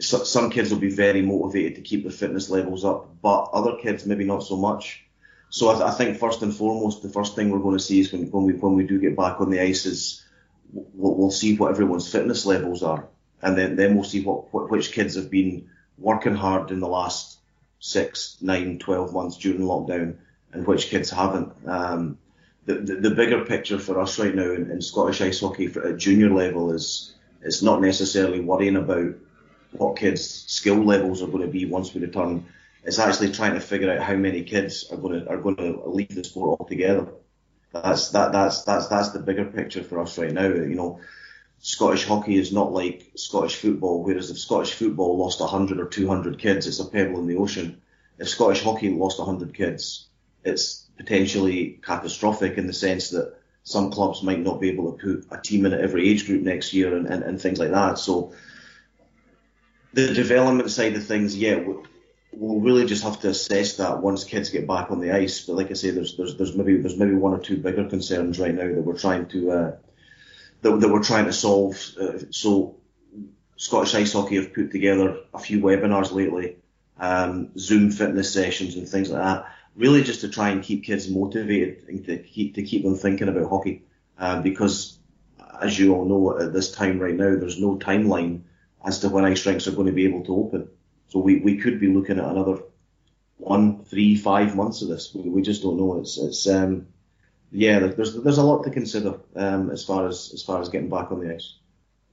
[0.00, 3.76] So, some kids will be very motivated to keep their fitness levels up, but other
[3.76, 5.04] kids maybe not so much.
[5.50, 8.12] So I, I think first and foremost, the first thing we're going to see is
[8.12, 10.24] when, when we when we do get back on the ice is
[10.72, 13.08] we'll, we'll see what everyone's fitness levels are,
[13.42, 16.88] and then then we'll see what, what which kids have been working hard in the
[16.88, 17.35] last
[17.78, 20.16] six, nine, twelve months during lockdown,
[20.52, 21.52] and which kids haven't.
[21.66, 22.18] Um,
[22.64, 25.86] the, the, the bigger picture for us right now in, in Scottish ice hockey for,
[25.86, 29.14] at junior level is it's not necessarily worrying about
[29.72, 32.46] what kids' skill levels are going to be once we return.
[32.84, 35.82] It's actually trying to figure out how many kids are going to are going to
[35.86, 37.08] leave the sport altogether.
[37.72, 40.46] That's that that's that's that's the bigger picture for us right now.
[40.46, 41.00] You know,
[41.58, 46.38] Scottish hockey is not like Scottish football, whereas if Scottish football lost 100 or 200
[46.38, 47.80] kids, it's a pebble in the ocean.
[48.18, 50.08] If Scottish hockey lost 100 kids,
[50.44, 55.26] it's potentially catastrophic in the sense that some clubs might not be able to put
[55.36, 57.98] a team in at every age group next year and, and, and things like that.
[57.98, 58.32] So
[59.92, 61.64] the development side of things, yeah,
[62.32, 65.40] we'll really just have to assess that once kids get back on the ice.
[65.40, 68.38] But like I say, there's there's there's maybe there's maybe one or two bigger concerns
[68.38, 69.76] right now that we're trying to uh,
[70.62, 71.76] that, that we're trying to solve.
[72.00, 72.76] Uh, so
[73.56, 76.56] Scottish Ice Hockey have put together a few webinars lately,
[76.98, 79.46] um, Zoom fitness sessions and things like that.
[79.74, 83.28] Really, just to try and keep kids motivated and to keep to keep them thinking
[83.28, 83.84] about hockey,
[84.18, 84.98] uh, because
[85.60, 88.42] as you all know, at this time right now, there's no timeline
[88.84, 90.68] as to when ice rinks are going to be able to open.
[91.08, 92.62] So we, we could be looking at another
[93.36, 95.14] one, three, five months of this.
[95.14, 96.00] We, we just don't know.
[96.00, 96.88] It's it's um
[97.52, 100.90] yeah, there's there's a lot to consider um as far as as far as getting
[100.90, 101.54] back on the ice.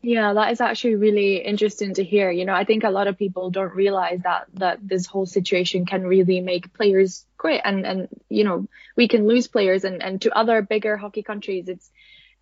[0.01, 2.29] Yeah, that is actually really interesting to hear.
[2.29, 5.85] You know, I think a lot of people don't realize that that this whole situation
[5.85, 8.67] can really make players quit and and you know,
[8.97, 11.89] we can lose players and and to other bigger hockey countries it's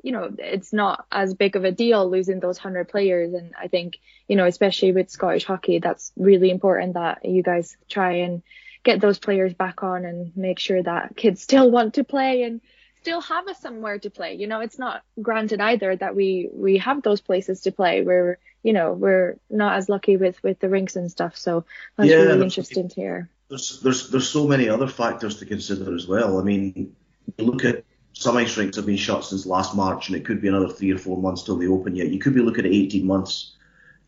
[0.03, 3.33] you know, it's not as big of a deal losing those 100 players.
[3.33, 7.77] And I think, you know, especially with Scottish hockey, that's really important that you guys
[7.87, 8.41] try and
[8.83, 12.61] get those players back on and make sure that kids still want to play and
[13.01, 14.35] still have us somewhere to play.
[14.35, 18.01] You know, it's not granted either that we we have those places to play.
[18.03, 21.37] We're you know we're not as lucky with with the rinks and stuff.
[21.37, 21.65] So
[21.97, 23.29] that's Yeah, really interesting to hear.
[23.49, 26.39] there's there's there's so many other factors to consider as well.
[26.39, 26.95] I mean,
[27.37, 27.83] look at
[28.13, 30.91] some ice rinks have been shut since last March, and it could be another three
[30.91, 31.95] or four months till they open.
[31.95, 33.55] Yet you could be looking at 18 months.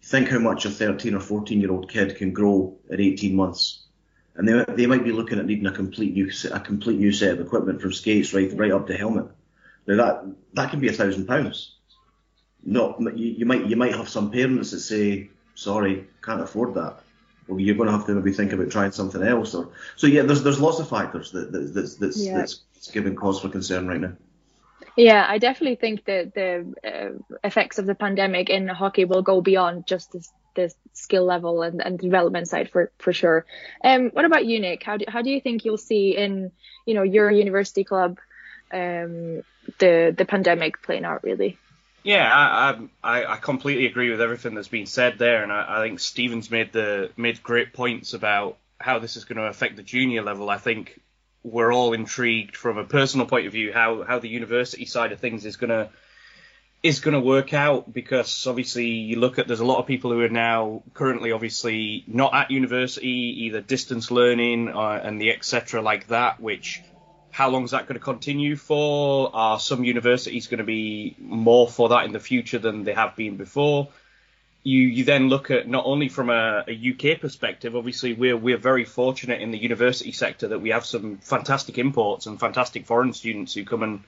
[0.03, 3.82] Think how much a 13 or 14 year old kid can grow at 18 months,
[4.35, 7.33] and they they might be looking at needing a complete new a complete new set
[7.33, 9.27] of equipment from skates right right up to helmet.
[9.87, 11.75] Now that that can be a thousand pounds.
[12.65, 17.03] No, you, you might you might have some parents that say, sorry, can't afford that
[17.47, 19.53] well, you're going to have to maybe think about trying something else.
[19.55, 22.37] Or so yeah, there's there's lots of factors that, that that's that's, Yeah.
[22.37, 24.13] that's that's giving cause for concern right now.
[24.95, 29.41] Yeah, I definitely think that the uh, effects of the pandemic in hockey will go
[29.41, 33.45] beyond just the, the skill level and, and development side for for sure.
[33.83, 34.83] Um, what about you, Nick?
[34.83, 36.51] How do how do you think you'll see in
[36.85, 38.19] you know your university club
[38.71, 39.43] um,
[39.79, 41.57] the the pandemic playing out really?
[42.03, 45.87] Yeah, I, I I completely agree with everything that's been said there, and I, I
[45.87, 49.83] think Stevens made the made great points about how this is going to affect the
[49.83, 50.49] junior level.
[50.49, 50.99] I think
[51.43, 55.19] we're all intrigued from a personal point of view how how the university side of
[55.19, 55.89] things is going to
[56.83, 60.11] is going to work out because obviously you look at there's a lot of people
[60.11, 65.81] who are now currently obviously not at university either distance learning uh, and the etc
[65.81, 66.83] like that which
[67.33, 69.35] how long is that going to continue for?
[69.35, 73.15] Are some universities going to be more for that in the future than they have
[73.15, 73.89] been before?
[74.61, 77.75] You you then look at not only from a, a UK perspective.
[77.75, 82.27] Obviously, we're we're very fortunate in the university sector that we have some fantastic imports
[82.27, 84.03] and fantastic foreign students who come and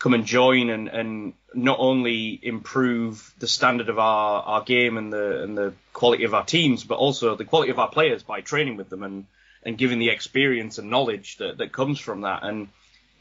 [0.00, 5.12] come and join and, and not only improve the standard of our, our game and
[5.12, 8.40] the and the quality of our teams, but also the quality of our players by
[8.40, 9.26] training with them and
[9.62, 12.42] and giving the experience and knowledge that, that comes from that.
[12.42, 12.68] And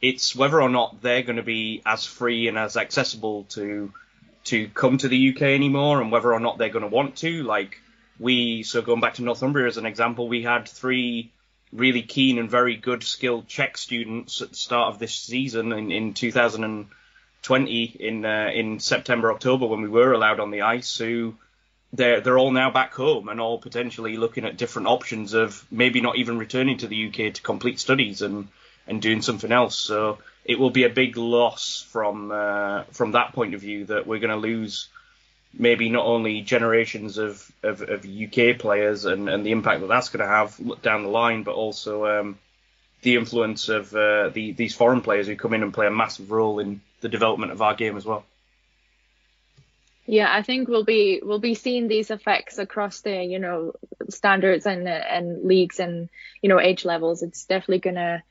[0.01, 3.93] it's whether or not they're going to be as free and as accessible to
[4.45, 7.43] to come to the UK anymore, and whether or not they're going to want to.
[7.43, 7.81] Like
[8.19, 11.29] we, so going back to Northumbria as an example, we had three
[11.71, 15.91] really keen and very good skilled Czech students at the start of this season in,
[15.91, 21.35] in 2020 in uh, in September October when we were allowed on the ice who
[21.93, 26.01] they're they're all now back home and all potentially looking at different options of maybe
[26.01, 28.47] not even returning to the UK to complete studies and
[28.87, 29.77] and doing something else.
[29.77, 34.07] So it will be a big loss from uh, from that point of view that
[34.07, 34.87] we're going to lose
[35.53, 40.09] maybe not only generations of, of, of UK players and, and the impact that that's
[40.09, 42.37] going to have down the line, but also um,
[43.01, 46.31] the influence of uh, the, these foreign players who come in and play a massive
[46.31, 48.25] role in the development of our game as well.
[50.05, 53.73] Yeah, I think we'll be we'll be seeing these effects across the you know
[54.09, 56.09] standards and and leagues and
[56.41, 57.21] you know age levels.
[57.21, 58.23] It's definitely gonna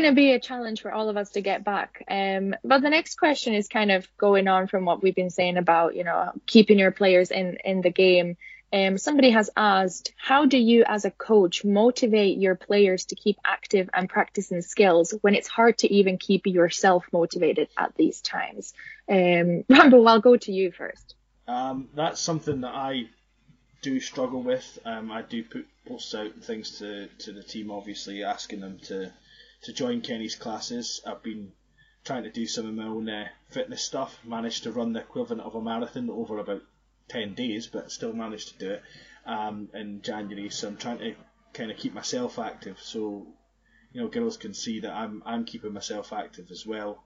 [0.00, 2.04] gonna be a challenge for all of us to get back.
[2.08, 5.56] Um, but the next question is kind of going on from what we've been saying
[5.56, 8.36] about you know keeping your players in in the game.
[8.72, 13.38] Um, somebody has asked, how do you as a coach motivate your players to keep
[13.44, 18.74] active and practicing skills when it's hard to even keep yourself motivated at these times?
[19.08, 21.14] Um, Rambo, I'll go to you first.
[21.46, 23.08] Um, that's something that I
[23.82, 24.78] do struggle with.
[24.84, 29.12] Um, I do put posts out things to, to the team, obviously asking them to
[29.66, 31.00] to join Kenny's classes.
[31.04, 31.52] I've been
[32.04, 34.16] trying to do some of my own uh, fitness stuff.
[34.24, 36.62] Managed to run the equivalent of a marathon over about
[37.08, 38.82] ten days, but still managed to do it
[39.26, 40.50] um, in January.
[40.50, 41.14] So I'm trying to
[41.52, 43.26] kind of keep myself active, so
[43.92, 47.02] you know girls can see that I'm I'm keeping myself active as well.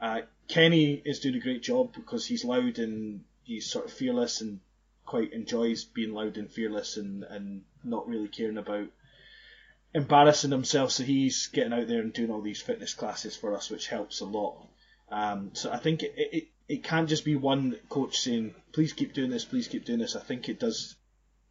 [0.00, 4.40] Uh, Kenny is doing a great job because he's loud and he's sort of fearless
[4.40, 4.58] and
[5.06, 8.88] quite enjoys being loud and fearless and, and not really caring about
[9.94, 10.92] embarrassing himself.
[10.92, 14.20] So he's getting out there and doing all these fitness classes for us, which helps
[14.20, 14.66] a lot.
[15.10, 19.12] Um, so I think it, it, it can't just be one coach saying, please keep
[19.12, 20.14] doing this, please keep doing this.
[20.14, 20.94] I think it does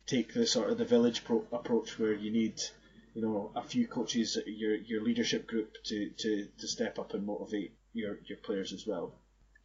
[0.07, 2.61] take the sort of the village pro- approach where you need,
[3.13, 7.25] you know, a few coaches, your your leadership group to, to, to step up and
[7.25, 9.13] motivate your, your players as well.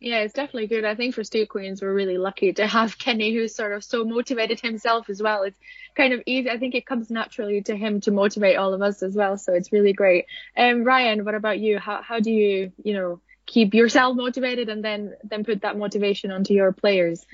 [0.00, 0.84] Yeah, it's definitely good.
[0.84, 4.04] I think for Steel Queens, we're really lucky to have Kenny, who's sort of so
[4.04, 5.42] motivated himself as well.
[5.42, 5.58] It's
[5.94, 6.50] kind of easy.
[6.50, 9.38] I think it comes naturally to him to motivate all of us as well.
[9.38, 10.26] So it's really great.
[10.56, 11.78] Um, Ryan, what about you?
[11.78, 16.30] How how do you you know keep yourself motivated and then then put that motivation
[16.30, 17.24] onto your players?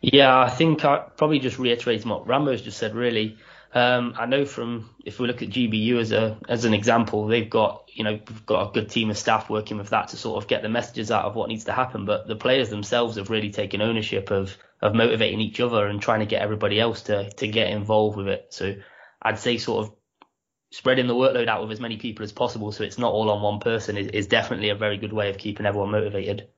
[0.00, 2.94] Yeah, I think I probably just reiterating what Rambo's just said.
[2.94, 3.38] Really,
[3.76, 7.50] Um, I know from if we look at GBU as a as an example, they've
[7.50, 10.48] got you know got a good team of staff working with that to sort of
[10.48, 12.06] get the messages out of what needs to happen.
[12.06, 16.20] But the players themselves have really taken ownership of of motivating each other and trying
[16.20, 18.46] to get everybody else to to get involved with it.
[18.48, 18.76] So
[19.20, 19.94] I'd say sort of
[20.70, 23.42] spreading the workload out with as many people as possible so it's not all on
[23.42, 26.48] one person is, is definitely a very good way of keeping everyone motivated.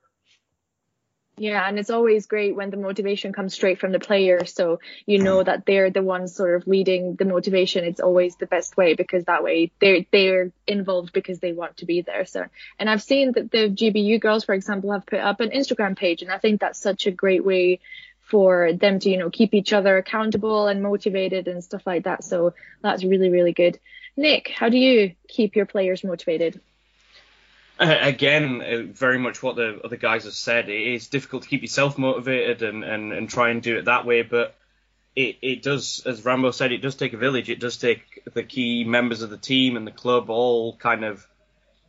[1.39, 4.45] Yeah, and it's always great when the motivation comes straight from the player.
[4.45, 5.45] So you know mm.
[5.47, 7.85] that they're the ones sort of leading the motivation.
[7.85, 11.87] It's always the best way because that way they're they're involved because they want to
[11.87, 12.25] be there.
[12.25, 12.45] So
[12.79, 16.23] and I've seen that the GBU girls, for example, have put up an Instagram page,
[16.23, 17.81] and I think that's such a great way
[18.29, 22.25] for them to you know keep each other accountable and motivated and stuff like that.
[22.25, 23.79] So that's really really good.
[24.17, 26.61] Nick, how do you keep your players motivated?
[27.81, 30.69] Uh, again, uh, very much what the other guys have said.
[30.69, 34.05] It is difficult to keep yourself motivated and, and, and try and do it that
[34.05, 34.57] way, but
[35.15, 37.49] it, it does, as Rambo said, it does take a village.
[37.49, 41.25] It does take the key members of the team and the club all kind of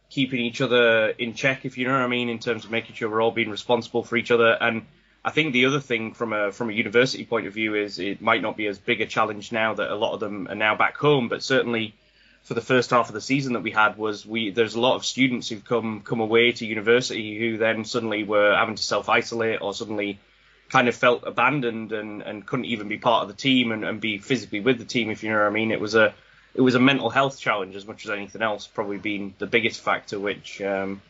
[0.09, 2.95] keeping each other in check, if you know what I mean, in terms of making
[2.95, 4.57] sure we're all being responsible for each other.
[4.61, 4.85] And
[5.23, 8.21] I think the other thing from a from a university point of view is it
[8.21, 10.75] might not be as big a challenge now that a lot of them are now
[10.75, 11.93] back home, but certainly
[12.43, 14.95] for the first half of the season that we had was we there's a lot
[14.95, 19.09] of students who've come come away to university who then suddenly were having to self
[19.09, 20.19] isolate or suddenly
[20.69, 23.99] kind of felt abandoned and, and couldn't even be part of the team and, and
[23.99, 25.71] be physically with the team if you know what I mean.
[25.71, 26.13] It was a
[26.55, 29.81] it was a mental health challenge as much as anything else, probably being the biggest
[29.81, 31.01] factor which um,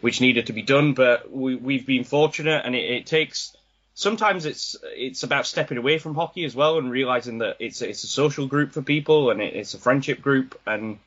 [0.00, 0.94] which needed to be done.
[0.94, 3.56] But we we've been fortunate and it, it takes
[3.98, 8.04] sometimes it's it's about stepping away from hockey as well and realizing that it's it's
[8.04, 11.00] a social group for people and it's a friendship group and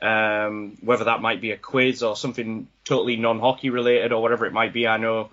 [0.00, 4.54] um, whether that might be a quiz or something totally non-hockey related or whatever it
[4.54, 4.86] might be.
[4.86, 5.28] I know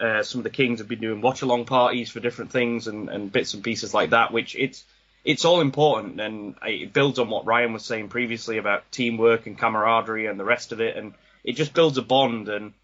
[0.00, 3.32] uh, some of the Kings have been doing watch-along parties for different things and, and
[3.32, 4.84] bits and pieces like that, which it's
[5.24, 9.58] it's all important and it builds on what Ryan was saying previously about teamwork and
[9.58, 12.74] camaraderie and the rest of it, and it just builds a bond and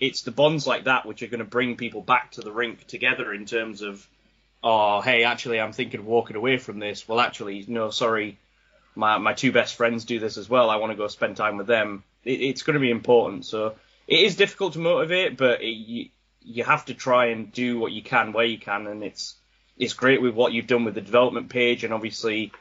[0.00, 2.86] it's the bonds like that which are going to bring people back to the rink
[2.86, 4.06] together in terms of,
[4.64, 7.06] oh, hey, actually, I'm thinking of walking away from this.
[7.06, 8.38] Well, actually, no, sorry,
[8.94, 10.70] my my two best friends do this as well.
[10.70, 12.02] I want to go spend time with them.
[12.24, 13.44] It, it's going to be important.
[13.44, 13.74] So
[14.08, 16.08] it is difficult to motivate, but it, you
[16.42, 19.36] you have to try and do what you can where you can, and it's
[19.78, 22.52] it's great with what you've done with the development page, and obviously,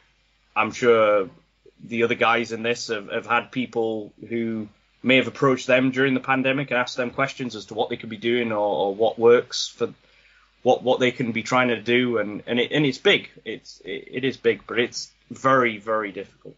[0.56, 1.30] I'm sure
[1.82, 4.68] the other guys in this have, have had people who
[5.02, 7.98] may have approached them during the pandemic and asked them questions as to what they
[7.98, 9.94] could be doing or, or what works for
[10.62, 12.18] what what they can be trying to do.
[12.18, 13.30] And and it and it's big.
[13.46, 16.56] It's it, it is big but it's very very difficult.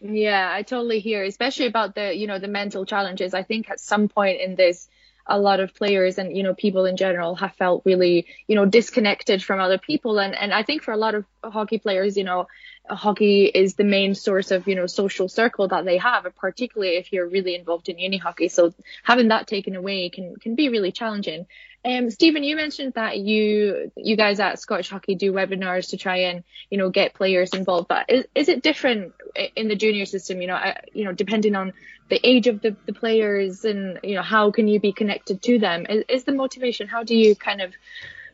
[0.00, 3.34] Yeah i totally hear especially about the you know the mental challenges.
[3.34, 4.88] I think at some point in this
[5.28, 8.64] a lot of players and you know people in general have felt really you know
[8.64, 10.18] disconnected from other people.
[10.20, 12.46] And and I think for a lot of hockey players you know
[12.88, 17.12] hockey is the main source of you know social circle that they have particularly if
[17.12, 18.48] you're really involved in uni hockey.
[18.48, 21.46] So having that taken away can can be really challenging
[21.86, 26.16] um, Stephen, you mentioned that you you guys at Scottish Hockey do webinars to try
[26.16, 27.86] and you know get players involved.
[27.86, 29.14] But is, is it different
[29.54, 30.40] in the junior system?
[30.40, 31.74] You know, uh, you know, depending on
[32.08, 35.60] the age of the, the players and you know how can you be connected to
[35.60, 35.86] them?
[35.88, 36.88] Is, is the motivation?
[36.88, 37.72] How do you kind of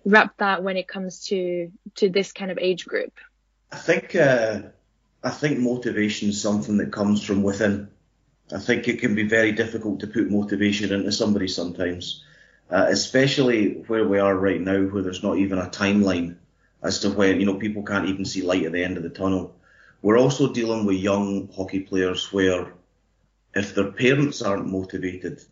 [0.06, 3.12] wrap that when it comes to to this kind of age group?
[3.70, 4.62] I think uh,
[5.22, 7.90] I think motivation is something that comes from within.
[8.50, 12.24] I think it can be very difficult to put motivation into somebody sometimes
[12.72, 16.36] uh, especially where we are right now, where there's not even a timeline
[16.82, 19.10] as to when you know people can't even see light at the end of the
[19.10, 19.54] tunnel.
[20.00, 22.72] We're also dealing with young hockey players where
[23.54, 25.44] if their parents aren't motivated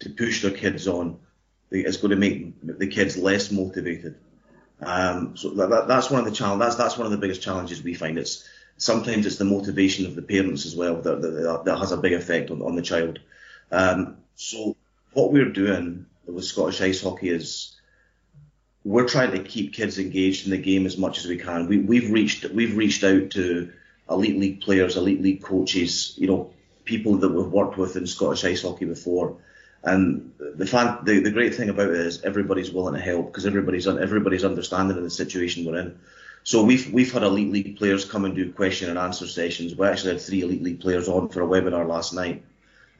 [0.00, 1.18] to push their kids on,
[1.70, 4.16] it's going to make the kids less motivated.
[4.80, 6.60] Um, so that, that's one of the challenge.
[6.60, 8.18] That's that's one of the biggest challenges we find.
[8.18, 8.46] It's
[8.76, 12.12] sometimes it's the motivation of the parents as well that that, that has a big
[12.12, 13.18] effect on, on the child.
[13.72, 14.76] Um, so
[15.14, 17.76] what we're doing with Scottish ice hockey is
[18.84, 21.68] we're trying to keep kids engaged in the game as much as we can.
[21.68, 23.72] We, we've reached we've reached out to
[24.08, 26.52] elite league players, elite league coaches, you know,
[26.84, 29.36] people that we've worked with in Scottish ice hockey before.
[29.82, 33.46] And the fan, the, the great thing about it is everybody's willing to help because
[33.46, 35.98] everybody's everybody's understanding of the situation we're in.
[36.42, 39.74] So we've we've had elite league players come and do question and answer sessions.
[39.74, 42.44] We actually had three elite league players on for a webinar last night.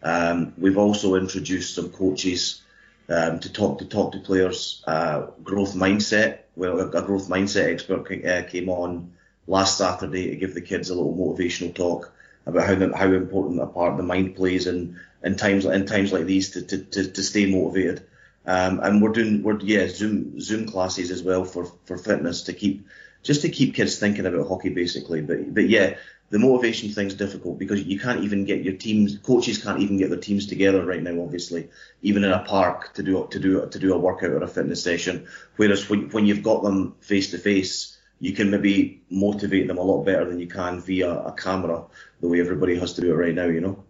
[0.03, 2.63] Um, we've also introduced some coaches
[3.11, 4.83] um, to talk to talk to players.
[4.87, 6.41] Uh, growth mindset.
[6.57, 9.13] Well, a growth mindset expert uh, came on
[9.47, 12.13] last Saturday to give the kids a little motivational talk
[12.47, 16.13] about how the, how important a part the mind plays in in times in times
[16.13, 18.07] like these to to, to, to stay motivated.
[18.47, 22.53] Um, and we're doing we're yeah Zoom Zoom classes as well for for fitness to
[22.53, 22.87] keep
[23.23, 25.21] just to keep kids thinking about hockey basically.
[25.21, 25.97] But but yeah,
[26.31, 30.11] the motivation thing's difficult because you can't even get your teams, coaches can't even get
[30.11, 31.21] their teams together right now.
[31.21, 31.69] Obviously,
[32.03, 34.83] even in a park to do to do to do a workout or a fitness
[34.83, 35.27] session.
[35.57, 39.83] Whereas when when you've got them face to face, you can maybe motivate them a
[39.83, 41.85] lot better than you can via a camera,
[42.21, 43.47] the way everybody has to do it right now.
[43.47, 43.85] You know.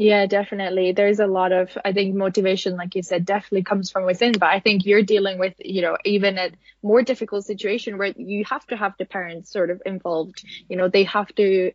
[0.00, 0.92] Yeah, definitely.
[0.92, 4.30] There's a lot of, I think, motivation, like you said, definitely comes from within.
[4.30, 6.52] But I think you're dealing with, you know, even a
[6.84, 10.44] more difficult situation where you have to have the parents sort of involved.
[10.68, 11.72] You know, they have to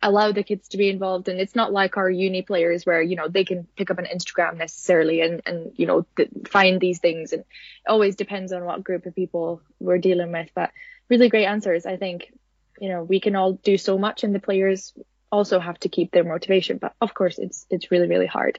[0.00, 1.28] allow the kids to be involved.
[1.28, 4.06] And it's not like our uni players where, you know, they can pick up an
[4.06, 7.34] Instagram necessarily and, and you know, th- find these things.
[7.34, 7.44] And
[7.86, 10.48] always depends on what group of people we're dealing with.
[10.54, 10.70] But
[11.10, 11.84] really great answers.
[11.84, 12.32] I think,
[12.80, 14.94] you know, we can all do so much and the players
[15.36, 16.78] also have to keep their motivation.
[16.78, 18.58] But of course, it's it's really really hard.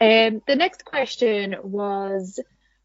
[0.00, 2.40] Um, the next question was,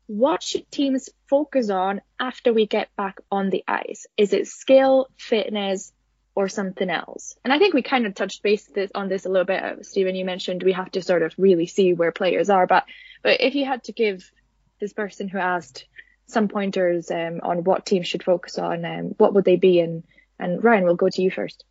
[0.08, 4.08] what should teams focus on after we get back on the ice?
[4.18, 5.92] Is it skill, fitness,
[6.36, 7.36] or something else?
[7.44, 9.64] And I think we kind of touched base this, on this a little bit.
[9.64, 12.68] Uh, Stephen, you mentioned we have to sort of really see where players are.
[12.68, 12.86] But
[13.24, 14.32] but if you had to give
[14.80, 15.86] this person who asked
[16.28, 19.80] some pointers um, on what teams should focus on, um, what would they be?
[19.80, 20.04] And
[20.38, 21.64] and Ryan, we'll go to you first.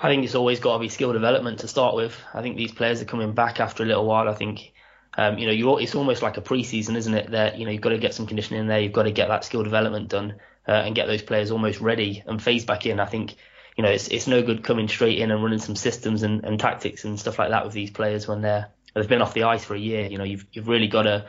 [0.00, 2.18] I think it's always got to be skill development to start with.
[2.32, 4.28] I think these players are coming back after a little while.
[4.28, 4.72] I think,
[5.18, 7.30] um, you know, you it's almost like a preseason, isn't it?
[7.32, 8.80] That you know you've got to get some conditioning in there.
[8.80, 10.36] You've got to get that skill development done
[10.66, 12.98] uh, and get those players almost ready and phase back in.
[12.98, 13.36] I think,
[13.76, 16.58] you know, it's it's no good coming straight in and running some systems and, and
[16.58, 19.64] tactics and stuff like that with these players when they're they've been off the ice
[19.66, 20.06] for a year.
[20.06, 21.26] You know, you've you've really got to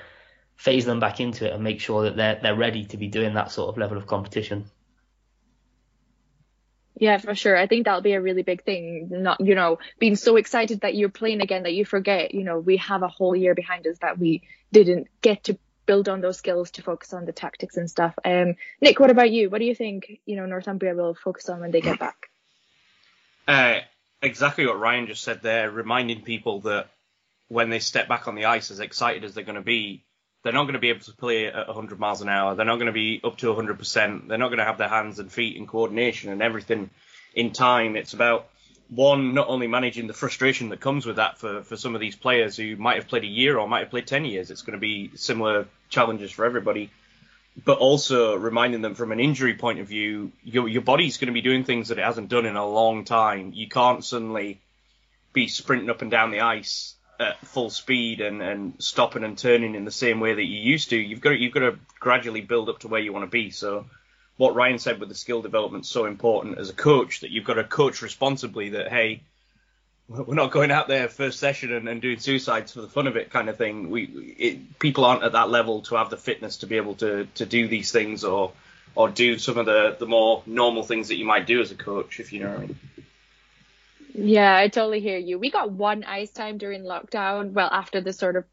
[0.55, 3.33] phase them back into it and make sure that they're they're ready to be doing
[3.33, 4.65] that sort of level of competition.
[6.95, 7.57] Yeah, for sure.
[7.57, 9.07] I think that'll be a really big thing.
[9.11, 12.59] Not, you know, being so excited that you're playing again that you forget, you know,
[12.59, 16.37] we have a whole year behind us that we didn't get to build on those
[16.37, 18.13] skills to focus on the tactics and stuff.
[18.23, 19.49] Um, Nick, what about you?
[19.49, 22.29] What do you think, you know, Northumbria will focus on when they get back?
[23.47, 23.79] Uh,
[24.21, 26.89] exactly what Ryan just said there, reminding people that
[27.47, 30.05] when they step back on the ice, as excited as they're going to be,
[30.43, 32.55] they're not going to be able to play at 100 miles an hour.
[32.55, 34.27] They're not going to be up to 100%.
[34.27, 36.89] They're not going to have their hands and feet and coordination and everything
[37.35, 37.95] in time.
[37.95, 38.47] It's about
[38.89, 42.15] one, not only managing the frustration that comes with that for, for some of these
[42.15, 44.49] players who might have played a year or might have played 10 years.
[44.49, 46.89] It's going to be similar challenges for everybody.
[47.63, 51.33] But also reminding them from an injury point of view, your, your body's going to
[51.33, 53.51] be doing things that it hasn't done in a long time.
[53.53, 54.59] You can't suddenly
[55.33, 59.75] be sprinting up and down the ice at full speed and, and stopping and turning
[59.75, 60.97] in the same way that you used to.
[60.97, 63.51] You've got to, you've got to gradually build up to where you want to be.
[63.51, 63.85] So
[64.37, 67.45] what Ryan said with the skill development is so important as a coach that you've
[67.45, 68.69] got to coach responsibly.
[68.69, 69.21] That hey,
[70.07, 73.15] we're not going out there first session and, and doing suicides for the fun of
[73.17, 73.91] it kind of thing.
[73.91, 74.03] We
[74.39, 77.45] it, people aren't at that level to have the fitness to be able to to
[77.45, 78.51] do these things or
[78.95, 81.75] or do some of the the more normal things that you might do as a
[81.75, 82.79] coach, if you know what I mean.
[84.13, 85.39] Yeah, I totally hear you.
[85.39, 87.51] We got one ice time during lockdown.
[87.53, 88.45] Well, after the sort of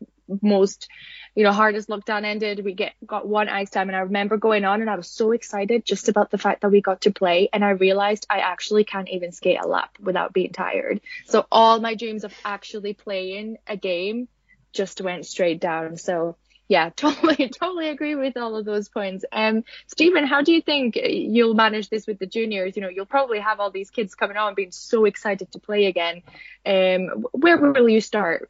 [0.42, 0.88] most,
[1.34, 4.64] you know, hardest lockdown ended, we get got one ice time, and I remember going
[4.64, 7.48] on, and I was so excited just about the fact that we got to play,
[7.52, 11.00] and I realized I actually can't even skate a lap without being tired.
[11.26, 14.28] So all my dreams of actually playing a game
[14.72, 15.96] just went straight down.
[15.96, 16.36] So
[16.68, 19.24] yeah, totally, totally agree with all of those points.
[19.32, 22.76] Um, Stephen, how do you think you'll manage this with the juniors?
[22.76, 25.86] You know, you'll probably have all these kids coming on being so excited to play
[25.86, 26.22] again.
[26.64, 28.48] Um, where will you start,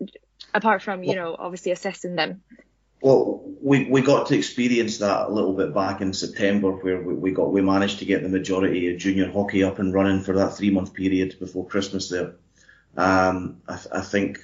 [0.52, 2.42] apart from you know, obviously assessing them?
[3.00, 7.14] Well, we, we got to experience that a little bit back in September, where we,
[7.14, 10.34] we got we managed to get the majority of junior hockey up and running for
[10.34, 12.08] that three month period before Christmas.
[12.08, 12.34] There,
[12.96, 14.40] um, I, I think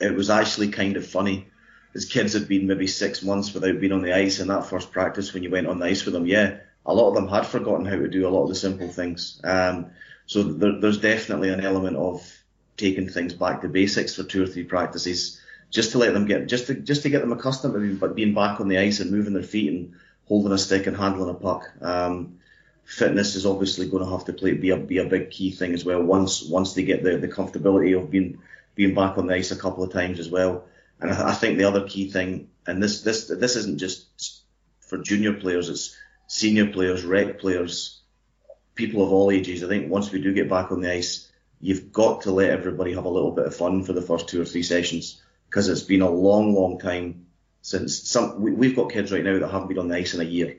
[0.00, 1.48] it was actually kind of funny
[1.94, 4.90] his kids had been maybe six months without being on the ice in that first
[4.90, 6.26] practice when you went on the ice with them.
[6.26, 8.88] Yeah, a lot of them had forgotten how to do a lot of the simple
[8.88, 9.40] things.
[9.44, 9.92] Um,
[10.26, 12.28] so there, there's definitely an element of
[12.76, 15.40] taking things back to basics for two or three practices,
[15.70, 18.34] just to let them get just to just to get them accustomed to being, being
[18.34, 19.94] back on the ice and moving their feet and
[20.26, 21.70] holding a stick and handling a puck.
[21.80, 22.40] Um,
[22.84, 25.74] fitness is obviously going to have to play be a be a big key thing
[25.74, 26.02] as well.
[26.02, 28.40] Once once they get the the comfortability of being
[28.74, 30.64] being back on the ice a couple of times as well.
[31.00, 34.06] And I, I think the other key thing, and this this this isn't just
[34.80, 38.00] for junior players, it's senior players, rec players,
[38.74, 39.62] people of all ages.
[39.62, 41.30] I think once we do get back on the ice,
[41.60, 44.40] you've got to let everybody have a little bit of fun for the first two
[44.40, 47.26] or three sessions because it's been a long, long time
[47.62, 48.40] since some.
[48.40, 50.58] We, have got kids right now that haven't been on the ice in a year,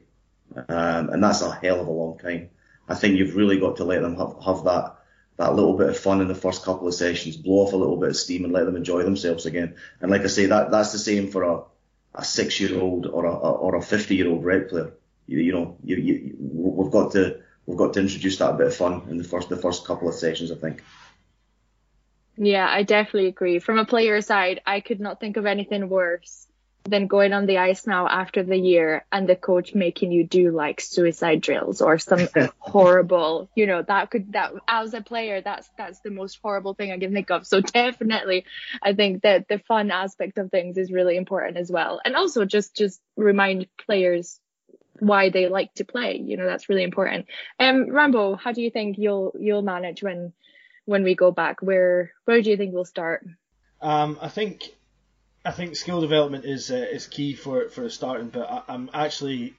[0.56, 2.50] um, and that's a hell of a long time.
[2.88, 4.95] I think you've really got to let them have, have that
[5.38, 7.98] that little bit of fun in the first couple of sessions, blow off a little
[7.98, 9.76] bit of steam and let them enjoy themselves again.
[10.00, 11.62] And like I say, that that's the same for a,
[12.16, 14.94] a six year old or a, or a 50 year old rec player.
[15.28, 18.76] You, you know, you, you, we've got to we've got to introduce that bit of
[18.76, 20.84] fun in the first the first couple of sessions, I think.
[22.38, 23.60] Yeah, I definitely agree.
[23.60, 26.48] From a player side, I could not think of anything worse
[26.86, 30.52] than going on the ice now after the year and the coach making you do
[30.52, 32.28] like suicide drills or some
[32.60, 36.92] horrible, you know, that could that as a player, that's that's the most horrible thing
[36.92, 37.48] I can think of.
[37.48, 38.46] So definitely,
[38.82, 42.46] I think that the fun aspect of things is really important as well, and also
[42.46, 44.40] just just remind players
[45.00, 46.22] why they like to play.
[46.24, 47.26] You know, that's really important.
[47.60, 50.34] Um, Rambo, how do you think you'll you'll manage when
[50.86, 51.64] when we go back?
[51.64, 53.26] Where where do you think we'll start?
[53.82, 54.75] Um, I think
[55.46, 58.90] I think skill development is uh, is key for for a starting, but I, am
[58.94, 59.56] actually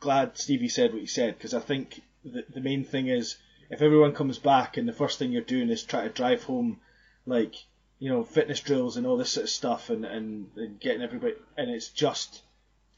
[0.00, 3.36] glad Stevie said what he said because I think the, the main thing is
[3.70, 6.80] if everyone comes back and the first thing you're doing is try to drive home
[7.26, 7.54] like
[7.98, 11.34] you know fitness drills and all this sort of stuff and, and, and getting everybody
[11.56, 12.42] and it's just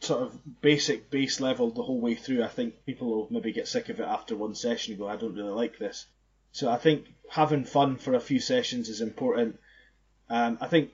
[0.03, 3.69] sort of basic base level the whole way through, I think people will maybe get
[3.69, 6.07] sick of it after one session and go, I don't really like this.
[6.51, 9.59] So I think having fun for a few sessions is important.
[10.29, 10.91] Um, I think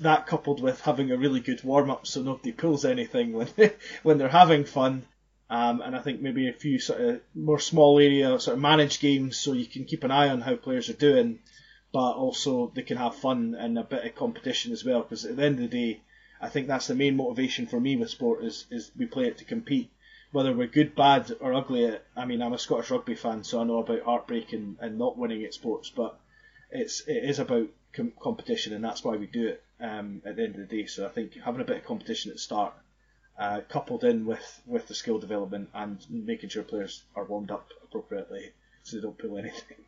[0.00, 3.48] that coupled with having a really good warm up so nobody pulls anything when
[4.02, 5.04] when they're having fun.
[5.50, 9.00] Um, and I think maybe a few sort of more small area sort of managed
[9.00, 11.40] games so you can keep an eye on how players are doing,
[11.92, 15.02] but also they can have fun and a bit of competition as well.
[15.02, 16.00] Because at the end of the day,
[16.40, 19.38] I think that's the main motivation for me with sport is is we play it
[19.38, 19.90] to compete.
[20.32, 23.64] Whether we're good, bad, or ugly I mean, I'm a Scottish rugby fan, so I
[23.64, 26.18] know about heartbreak and, and not winning at sports, but
[26.70, 30.44] it's it is about com- competition, and that's why we do it um, at the
[30.44, 30.86] end of the day.
[30.86, 32.74] So I think having a bit of competition at the start,
[33.38, 37.68] uh, coupled in with, with the skill development and making sure players are warmed up
[37.82, 38.52] appropriately
[38.84, 39.78] so they don't pull anything.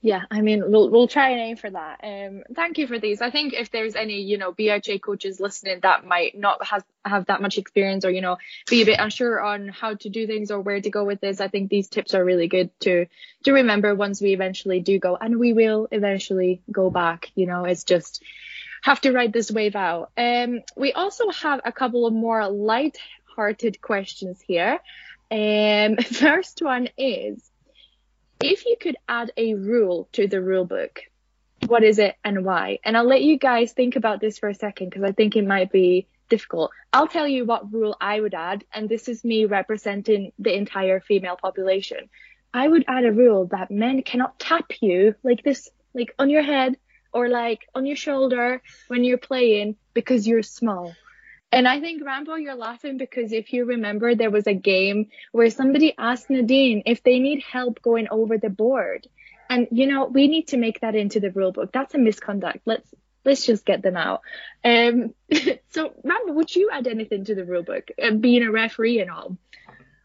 [0.00, 2.00] Yeah, I mean, we'll we'll try and aim for that.
[2.04, 3.20] Um, thank you for these.
[3.20, 7.26] I think if there's any, you know, BUIHA coaches listening that might not have have
[7.26, 8.36] that much experience or you know
[8.70, 11.40] be a bit unsure on how to do things or where to go with this,
[11.40, 13.06] I think these tips are really good to
[13.42, 17.32] to remember once we eventually do go, and we will eventually go back.
[17.34, 18.22] You know, it's just
[18.88, 20.10] have to ride this wave out.
[20.16, 24.78] Um, we also have a couple of more light-hearted questions here.
[25.30, 27.42] Um, first one is
[28.40, 31.02] if you could add a rule to the rule book,
[31.66, 32.78] what is it and why?
[32.82, 35.46] And I'll let you guys think about this for a second because I think it
[35.46, 36.70] might be difficult.
[36.90, 41.00] I'll tell you what rule I would add, and this is me representing the entire
[41.00, 42.08] female population.
[42.54, 46.42] I would add a rule that men cannot tap you like this, like on your
[46.42, 46.78] head
[47.12, 50.94] or like on your shoulder when you're playing because you're small.
[51.50, 55.48] And I think Rambo, you're laughing because if you remember, there was a game where
[55.50, 59.06] somebody asked Nadine if they need help going over the board.
[59.48, 61.72] And you know, we need to make that into the rule book.
[61.72, 62.60] That's a misconduct.
[62.66, 62.94] Let's
[63.24, 64.20] let's just get them out.
[64.62, 65.14] Um,
[65.70, 69.10] so Rambo, would you add anything to the rule book, uh, being a referee and
[69.10, 69.38] all?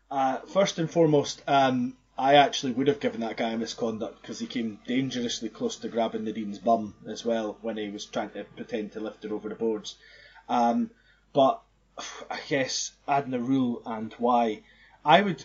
[0.09, 4.39] Uh, first and foremost, um, I actually would have given that guy a misconduct because
[4.39, 8.43] he came dangerously close to grabbing Nadine's bum as well when he was trying to
[8.43, 9.95] pretend to lift her over the boards.
[10.47, 10.91] Um,
[11.33, 11.61] but
[12.29, 14.61] I guess adding a rule and why,
[15.03, 15.43] I would,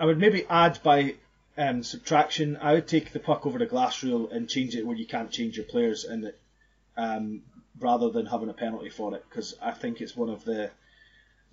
[0.00, 1.14] I would maybe add by
[1.56, 2.56] um, subtraction.
[2.56, 5.30] I would take the puck over the glass rule and change it where you can't
[5.30, 6.32] change your players, and
[6.96, 7.42] um,
[7.78, 10.70] rather than having a penalty for it, because I think it's one of the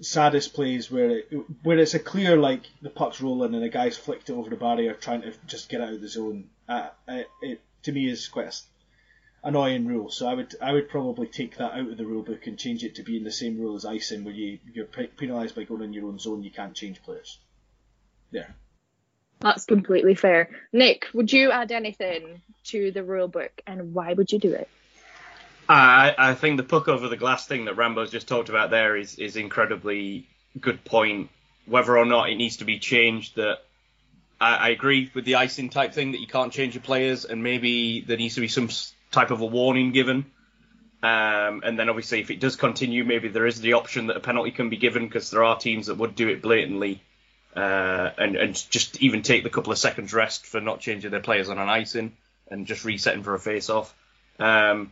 [0.01, 1.33] saddest plays where it,
[1.63, 4.55] where it's a clear like the puck's rolling and a guy's flicked it over the
[4.55, 6.49] barrier trying to just get out of the zone.
[6.67, 8.53] Uh, it, it to me is quite a
[9.43, 10.09] annoying rule.
[10.09, 12.83] So I would I would probably take that out of the rule book and change
[12.83, 15.83] it to be in the same rule as icing, where you you're penalised by going
[15.83, 16.43] in your own zone.
[16.43, 17.39] You can't change players.
[18.31, 18.55] There.
[19.39, 20.49] That's completely fair.
[20.73, 24.69] Nick, would you add anything to the rule book, and why would you do it?
[25.69, 28.97] I, I think the puck over the glass thing that Rambo's just talked about there
[28.97, 30.27] is is incredibly
[30.59, 31.29] good point.
[31.67, 33.59] Whether or not it needs to be changed, that
[34.41, 37.43] I, I agree with the icing type thing that you can't change your players, and
[37.43, 38.69] maybe there needs to be some
[39.11, 40.25] type of a warning given.
[41.03, 44.19] Um, and then obviously, if it does continue, maybe there is the option that a
[44.19, 47.01] penalty can be given because there are teams that would do it blatantly
[47.55, 51.21] uh, and, and just even take the couple of seconds rest for not changing their
[51.21, 52.17] players on an icing
[52.49, 53.93] and just resetting for a face off.
[54.39, 54.91] Um,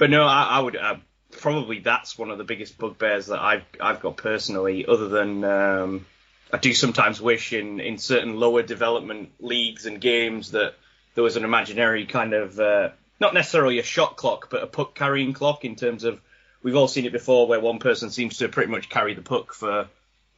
[0.00, 0.96] but no, I, I would uh,
[1.30, 4.86] probably that's one of the biggest bugbears that I've I've got personally.
[4.86, 6.06] Other than um,
[6.50, 10.74] I do sometimes wish in in certain lower development leagues and games that
[11.14, 12.88] there was an imaginary kind of uh,
[13.20, 16.18] not necessarily a shot clock, but a puck carrying clock in terms of
[16.62, 19.52] we've all seen it before where one person seems to pretty much carry the puck
[19.52, 19.86] for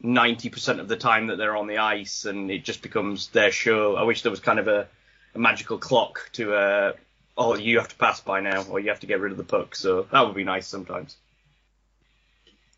[0.03, 3.95] 90% of the time that they're on the ice and it just becomes their show.
[3.95, 4.89] I wish there was kind of a,
[5.37, 6.93] a magical clock to, uh,
[7.37, 9.45] oh, you have to pass by now or you have to get rid of the
[9.45, 9.75] puck.
[9.75, 11.17] So that would be nice sometimes.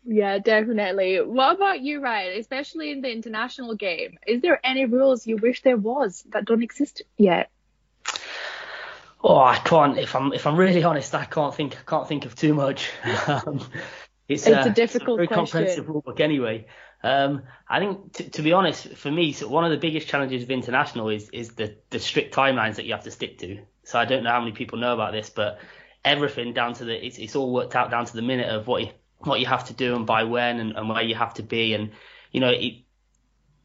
[0.05, 1.19] Yeah, definitely.
[1.21, 2.39] What about you, Ryan?
[2.39, 6.61] Especially in the international game, is there any rules you wish there was that don't
[6.61, 7.49] exist yet?
[9.23, 9.97] Oh, I can't.
[9.97, 12.91] If I'm if I'm really honest, I can't think I can't think of too much.
[13.27, 13.59] um,
[14.27, 15.45] it's, it's uh, a difficult it's a very question.
[15.45, 16.67] comprehensive rulebook anyway.
[17.01, 20.43] Um, I think t- to be honest, for me, so one of the biggest challenges
[20.43, 23.61] of international is is the the strict timelines that you have to stick to.
[23.85, 25.59] So I don't know how many people know about this, but
[26.05, 28.83] everything down to the it's, it's all worked out down to the minute of what
[28.83, 31.43] you, what you have to do and by when and, and where you have to
[31.43, 31.91] be and
[32.31, 32.83] you know it,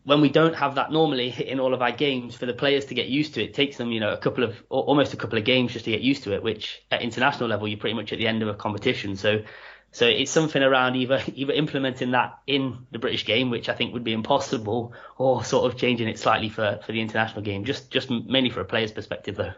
[0.04, 2.94] when we don't have that normally in all of our games for the players to
[2.94, 5.38] get used to it, it takes them you know a couple of almost a couple
[5.38, 8.10] of games just to get used to it which at international level you're pretty much
[8.10, 9.42] at the end of a competition so
[9.92, 13.92] so it's something around either either implementing that in the British game, which I think
[13.92, 17.90] would be impossible, or sort of changing it slightly for, for the international game, just
[17.90, 19.52] just mainly for a player's perspective though.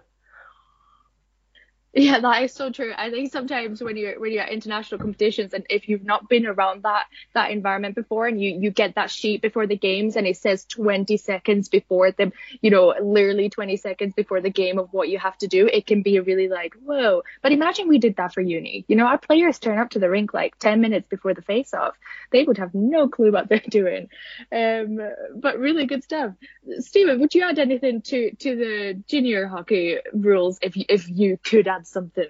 [1.95, 2.93] Yeah, that is so true.
[2.97, 6.47] I think sometimes when you're when you're at international competitions and if you've not been
[6.47, 10.27] around that that environment before and you you get that sheet before the games and
[10.27, 12.33] it says 20 seconds before the
[12.63, 15.87] you know literally 20 seconds before the game of what you have to do, it
[15.87, 17.25] can be really like whoa.
[17.43, 18.87] But imagine we did that for uni.
[18.89, 21.75] You know, our players turn up to the rink like 10 minutes before the face
[21.75, 21.95] off.
[22.31, 24.09] They would have no clue what they're doing.
[24.51, 24.99] Um,
[25.37, 26.33] but really good stuff.
[26.79, 31.67] Stephen, would you add anything to to the junior hockey rules if if you could
[31.69, 32.29] add something.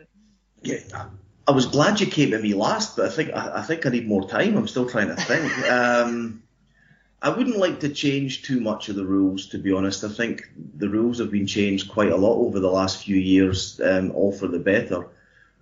[0.62, 0.78] Yeah,
[1.46, 3.90] I was glad you came to me last, but I think I, I think I
[3.90, 4.56] need more time.
[4.56, 5.58] I'm still trying to think.
[5.70, 6.42] um,
[7.20, 10.02] I wouldn't like to change too much of the rules, to be honest.
[10.02, 13.80] I think the rules have been changed quite a lot over the last few years,
[13.80, 15.06] um, all for the better.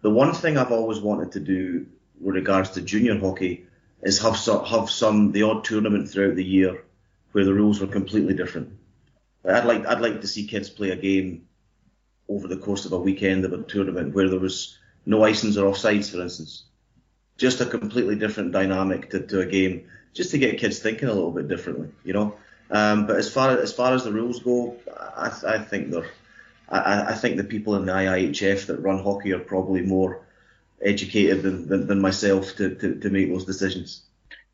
[0.00, 1.86] The one thing I've always wanted to do
[2.20, 3.66] with regards to junior hockey
[4.02, 6.84] is have some, have some the odd tournament throughout the year
[7.32, 8.72] where the rules were completely different.
[9.44, 11.46] I'd like I'd like to see kids play a game
[12.30, 15.70] over the course of a weekend of a tournament where there was no icings or
[15.70, 16.62] offsides, for instance.
[17.36, 21.12] Just a completely different dynamic to, to a game, just to get kids thinking a
[21.12, 22.36] little bit differently, you know.
[22.70, 26.10] Um, but as far as far as the rules go, I, I think they're,
[26.68, 30.20] I, think the people in the IIHF that run hockey are probably more
[30.80, 34.02] educated than, than, than myself to, to, to make those decisions.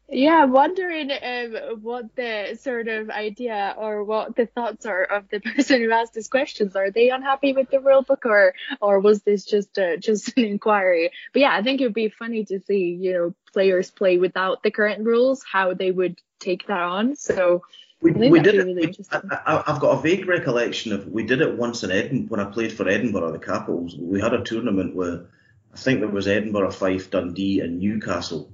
[0.09, 5.29] Yeah, I'm wondering um, what the sort of idea or what the thoughts are of
[5.29, 6.77] the person who asked these questions.
[6.77, 10.45] Are they unhappy with the rule book, or or was this just a, just an
[10.45, 11.11] inquiry?
[11.33, 14.63] But yeah, I think it would be funny to see you know players play without
[14.63, 17.17] the current rules, how they would take that on.
[17.17, 17.63] So
[18.01, 18.65] we, we did it.
[18.65, 22.29] Really we, I, have got a vague recollection of we did it once in Edinburgh
[22.37, 23.97] when I played for Edinburgh, the Capitals.
[23.99, 25.27] We had a tournament where
[25.75, 28.53] I think there was Edinburgh, Fife, Dundee, and Newcastle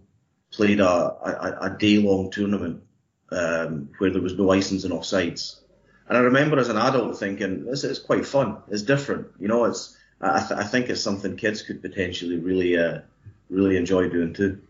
[0.52, 2.82] played a, a, a day long tournament
[3.30, 5.56] um, where there was no icings and offsides.
[6.08, 8.58] And I remember as an adult thinking, this is quite fun.
[8.68, 9.28] It's different.
[9.38, 13.00] You know, it's, I, th- I think it's something kids could potentially really, uh,
[13.48, 14.60] really enjoy doing too.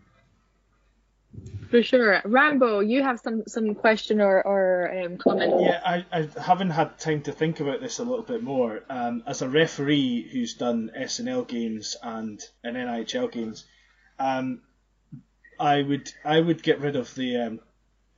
[1.69, 2.21] For sure.
[2.23, 5.59] Rambo, you have some, some question or, or um, comment?
[5.59, 8.83] Yeah, I, I haven't had time to think about this a little bit more.
[8.89, 13.65] Um, as a referee who's done SNL games and, and NIHL games,
[14.19, 14.61] um,
[15.63, 17.61] I would I would get rid of the um,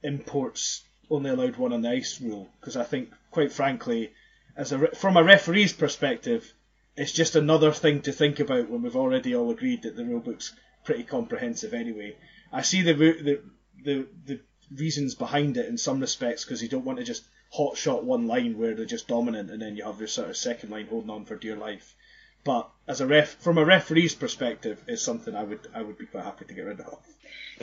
[0.02, 4.14] imports only allowed one on the ice rule because I think, quite frankly,
[4.56, 6.52] as a from a referee's perspective,
[6.98, 10.54] it's just another thing to think about when we've already all agreed that the rulebook's
[10.86, 12.16] pretty comprehensive anyway.
[12.52, 13.42] I see the the
[13.84, 14.40] the, the
[14.76, 18.26] reasons behind it in some respects because you don't want to just hot shot one
[18.26, 21.12] line where they're just dominant and then you have your sort of second line holding
[21.12, 21.96] on for dear life.
[22.46, 26.06] But as a ref, from a referee's perspective, it's something I would I would be
[26.06, 27.00] quite happy to get rid of.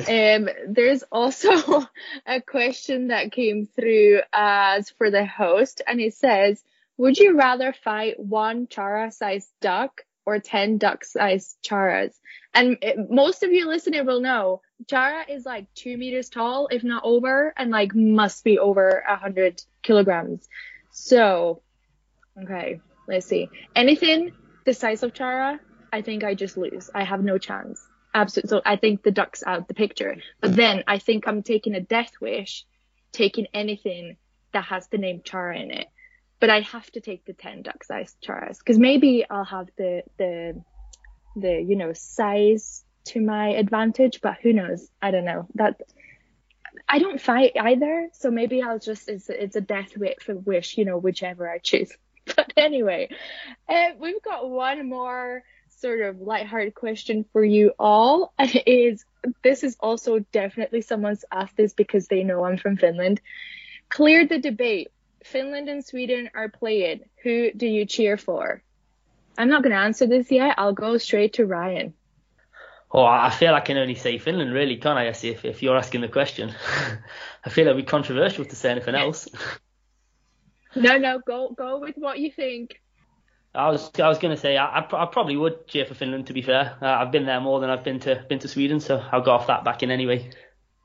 [0.09, 1.87] Um, there's also
[2.27, 6.63] a question that came through as for the host, and it says,
[6.97, 12.15] "Would you rather fight one Chara-sized duck or ten duck-sized Charas?"
[12.53, 16.83] And it, most of you listening will know Chara is like two meters tall, if
[16.83, 20.49] not over, and like must be over a hundred kilograms.
[20.91, 21.63] So,
[22.43, 23.49] okay, let's see.
[23.77, 24.33] Anything
[24.65, 25.61] the size of Chara,
[25.93, 26.91] I think I just lose.
[26.95, 27.87] I have no chance.
[28.15, 28.49] Absolutely.
[28.49, 30.17] So I think the duck's out the picture.
[30.41, 32.65] But then I think I'm taking a death wish,
[33.13, 34.17] taking anything
[34.53, 35.89] that has the name Chara in it.
[36.41, 40.03] But I have to take the 10 duck sized Charas because maybe I'll have the,
[40.19, 40.63] the,
[41.37, 44.89] the, you know, size to my advantage, but who knows?
[45.01, 45.47] I don't know.
[45.55, 45.81] That,
[46.89, 50.77] I don't fight either, so maybe I'll just it's it's a death wish, for wish,
[50.79, 51.93] you know, whichever I choose.
[52.37, 53.09] But anyway,
[53.69, 55.43] uh, we've got one more
[55.81, 58.33] sort of lighthearted question for you all.
[58.39, 59.05] And it is
[59.43, 63.21] this is also definitely someone's asked this because they know I'm from Finland.
[63.89, 64.91] Clear the debate.
[65.25, 67.01] Finland and Sweden are playing.
[67.23, 68.63] Who do you cheer for?
[69.39, 70.57] I'm not going to answer this yet.
[70.59, 71.95] I'll go straight to Ryan.
[72.91, 76.03] Oh, I feel I can only say Finland, really, can't I, if, if you're asking
[76.03, 76.55] the question?
[77.45, 79.29] I feel it'd be controversial to say anything else.
[80.75, 82.81] No, no, go go with what you think.
[83.55, 86.29] I was I was going to say I, I, probably would cheer for Finland.
[86.29, 88.81] To be fair, uh, I've been there more than I've been to been to Sweden,
[88.81, 90.31] so I'll go off that back in anyway.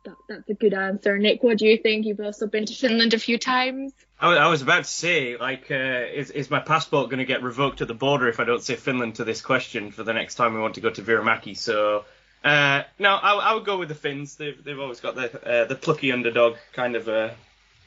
[0.03, 1.43] That, that's a good answer, Nick.
[1.43, 2.05] What do you think?
[2.05, 3.93] You've also been to Finland a few times.
[4.19, 7.41] I, I was about to say, like, uh, is is my passport going to get
[7.41, 10.35] revoked at the border if I don't say Finland to this question for the next
[10.35, 11.55] time we want to go to Vierumäki?
[11.57, 12.05] So.
[12.43, 14.35] Uh, no, I, I would go with the Finns.
[14.35, 17.31] They've, they've always got the uh, the plucky underdog kind of uh,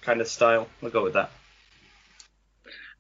[0.03, 0.67] kind of style.
[0.83, 1.31] I'll go with that.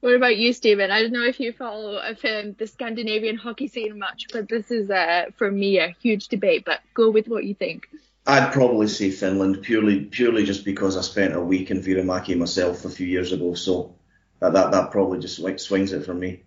[0.01, 0.90] What about you, Stephen?
[0.90, 4.90] I don't know if you follow um, the Scandinavian hockey scene much, but this is,
[4.90, 6.64] uh, for me, a huge debate.
[6.64, 7.86] But go with what you think.
[8.26, 12.84] I'd probably say Finland, purely purely just because I spent a week in Vierumäki myself
[12.84, 13.55] a few years ago.
[13.55, 13.94] So
[14.40, 16.44] that that, that probably just like swings it for me.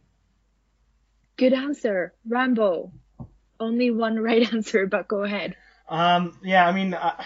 [1.37, 2.91] Good answer, Rambo.
[3.59, 5.55] Only one right answer, but go ahead.
[5.89, 7.23] Um, yeah, I mean, I,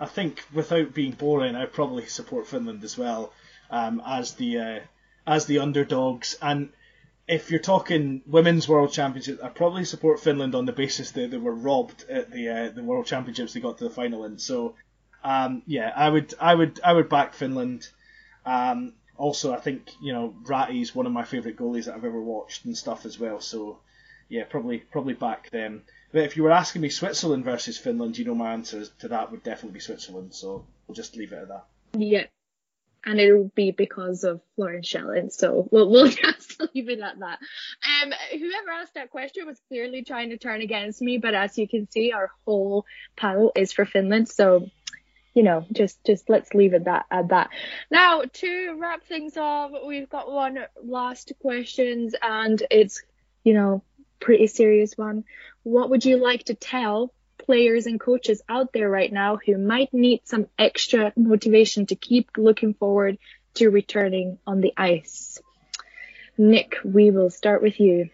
[0.00, 3.32] I think without being boring, I probably support Finland as well
[3.70, 4.80] um, as the uh,
[5.26, 6.36] as the underdogs.
[6.40, 6.70] And
[7.28, 11.38] if you're talking women's world championship, I probably support Finland on the basis that they
[11.38, 14.38] were robbed at the uh, the world championships they got to the final in.
[14.38, 14.74] So
[15.24, 17.88] um, yeah, I would I would I would back Finland.
[18.44, 22.04] Um, also, I think you know Räty is one of my favourite goalies that I've
[22.04, 23.40] ever watched and stuff as well.
[23.40, 23.80] So
[24.28, 25.82] yeah, probably probably back them.
[26.12, 29.32] But if you were asking me Switzerland versus Finland, you know my answer to that
[29.32, 30.32] would definitely be Switzerland.
[30.32, 31.64] So we'll just leave it at that.
[31.94, 32.26] Yeah,
[33.06, 35.30] and it'll be because of Florence Schelling.
[35.30, 37.38] So we'll, we'll just leave it at that.
[38.02, 41.68] Um, whoever asked that question was clearly trying to turn against me, but as you
[41.68, 42.84] can see, our whole
[43.16, 44.28] panel is for Finland.
[44.28, 44.68] So,
[45.34, 47.50] you know, just just let's leave it that at that.
[47.90, 53.02] Now to wrap things off, we've got one last questions, and it's
[53.44, 53.82] you know
[54.18, 55.24] pretty serious one.
[55.62, 57.12] What would you like to tell
[57.46, 62.30] players and coaches out there right now who might need some extra motivation to keep
[62.36, 63.18] looking forward
[63.54, 65.40] to returning on the ice.
[66.36, 68.10] Nick, we will start with you.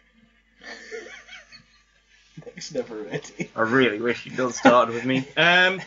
[2.45, 3.51] Nick's never ready.
[3.57, 5.27] I really wish you'd done started with me.
[5.37, 5.81] Um,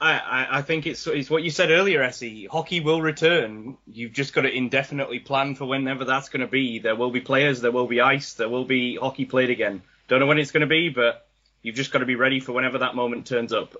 [0.00, 2.46] I, I, I, think it's, it's what you said earlier, Essie.
[2.46, 3.76] Hockey will return.
[3.86, 6.78] You've just got to indefinitely plan for whenever that's going to be.
[6.78, 9.82] There will be players, there will be ice, there will be hockey played again.
[10.08, 11.26] Don't know when it's going to be, but
[11.62, 13.74] you've just got to be ready for whenever that moment turns up.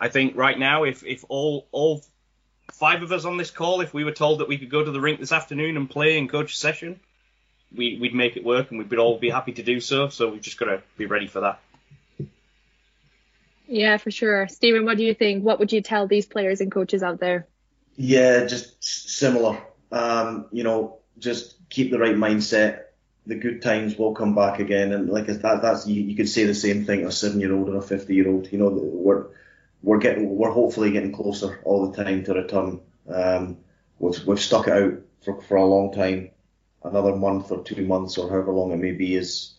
[0.00, 2.02] I think right now, if if all all
[2.72, 4.90] five of us on this call, if we were told that we could go to
[4.90, 7.00] the rink this afternoon and play and coach a session,
[7.74, 10.08] we, we'd make it work and we'd all be happy to do so.
[10.08, 11.60] So we've just got to be ready for that.
[13.66, 14.48] Yeah, for sure.
[14.48, 15.44] Stephen, what do you think?
[15.44, 17.46] What would you tell these players and coaches out there?
[17.96, 19.60] Yeah, just similar.
[19.92, 22.84] Um, you know, just keep the right mindset
[23.28, 24.92] the good times will come back again.
[24.92, 27.68] And like that, that's you, you could say the same thing a seven year old
[27.68, 28.50] or a fifty year old.
[28.50, 29.26] You know, we're
[29.82, 32.80] we're getting we're hopefully getting closer all the time to return.
[33.08, 33.58] Um,
[33.98, 36.30] we've we've stuck it out for for a long time.
[36.82, 39.52] Another month or two months or however long it may be is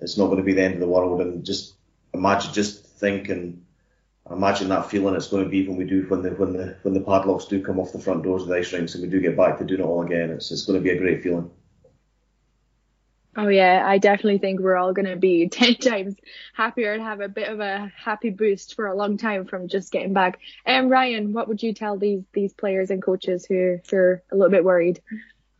[0.00, 1.20] it's not going to be the end of the world.
[1.20, 1.74] And just
[2.14, 3.64] imagine, just think and
[4.30, 6.94] imagine that feeling it's going to be when we do when the when the when
[6.94, 9.20] the padlocks do come off the front doors of the ice rinks and we do
[9.20, 10.30] get back to doing it all again.
[10.30, 11.50] It's it's going to be a great feeling.
[13.36, 16.16] Oh yeah, I definitely think we're all gonna be ten times
[16.52, 19.92] happier and have a bit of a happy boost for a long time from just
[19.92, 20.38] getting back.
[20.66, 24.36] And um, Ryan, what would you tell these these players and coaches who are a
[24.36, 25.00] little bit worried?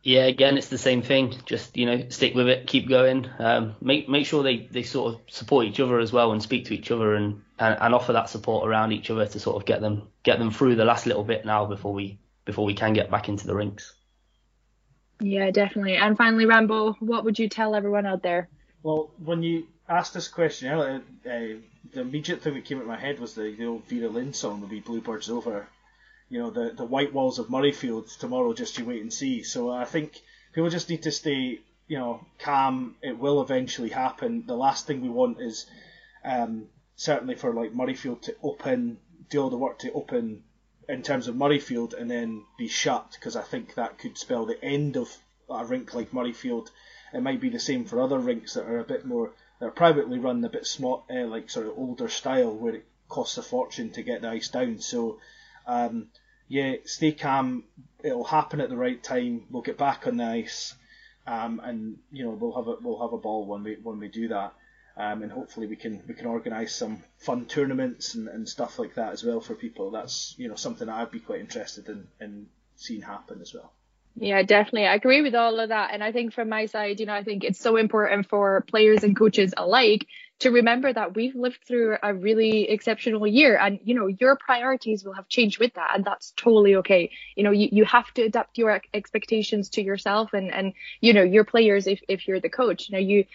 [0.03, 1.35] Yeah, again, it's the same thing.
[1.45, 3.29] Just you know, stick with it, keep going.
[3.39, 6.65] Um, make make sure they, they sort of support each other as well and speak
[6.65, 9.65] to each other and, and, and offer that support around each other to sort of
[9.65, 12.93] get them get them through the last little bit now before we before we can
[12.93, 13.93] get back into the rinks.
[15.21, 15.97] Yeah, definitely.
[15.97, 18.49] And finally, Rambo, what would you tell everyone out there?
[18.81, 21.59] Well, when you asked this question earlier, uh,
[21.93, 24.61] the immediate thing that came into my head was the, the old Vera Lynn song,
[24.61, 25.67] "The Wee Bluebirds Over."
[26.29, 28.53] You know, the the white walls of Murrayfield tomorrow.
[28.53, 29.43] Just you wait and see.
[29.43, 30.19] So I think
[30.53, 32.95] people just need to stay, you know, calm.
[33.03, 34.45] It will eventually happen.
[34.47, 35.67] The last thing we want is,
[36.25, 38.97] um, certainly for like Murrayfield to open,
[39.29, 40.43] do all the work to open
[40.87, 44.63] in terms of Murrayfield and then be shut because I think that could spell the
[44.63, 45.15] end of
[45.49, 46.69] a rink like Murrayfield.
[47.13, 49.71] It might be the same for other rinks that are a bit more that are
[49.71, 53.43] privately run, a bit small, uh, like sort of older style where it costs a
[53.43, 54.79] fortune to get the ice down.
[54.79, 55.19] So
[55.67, 56.07] um,
[56.47, 57.63] yeah, stay calm.
[58.03, 59.43] It'll happen at the right time.
[59.49, 60.73] We'll get back on the ice,
[61.27, 64.07] um, and you know we'll have a we'll have a ball when we when we
[64.07, 64.53] do that
[64.97, 68.95] um, and hopefully we can we can organise some fun tournaments and, and stuff like
[68.95, 69.91] that as well for people.
[69.91, 73.73] That's you know something I'd be quite interested in, in seeing happen as well.
[74.15, 74.87] Yeah, definitely.
[74.87, 75.91] I agree with all of that.
[75.93, 79.03] And I think from my side, you know, I think it's so important for players
[79.03, 80.05] and coaches alike
[80.39, 85.03] to remember that we've lived through a really exceptional year and, you know, your priorities
[85.05, 85.91] will have changed with that.
[85.95, 87.11] And that's totally okay.
[87.35, 91.23] You know, you, you have to adapt your expectations to yourself and, and, you know,
[91.23, 92.89] your players if, if you're the coach.
[92.89, 93.25] You know, you,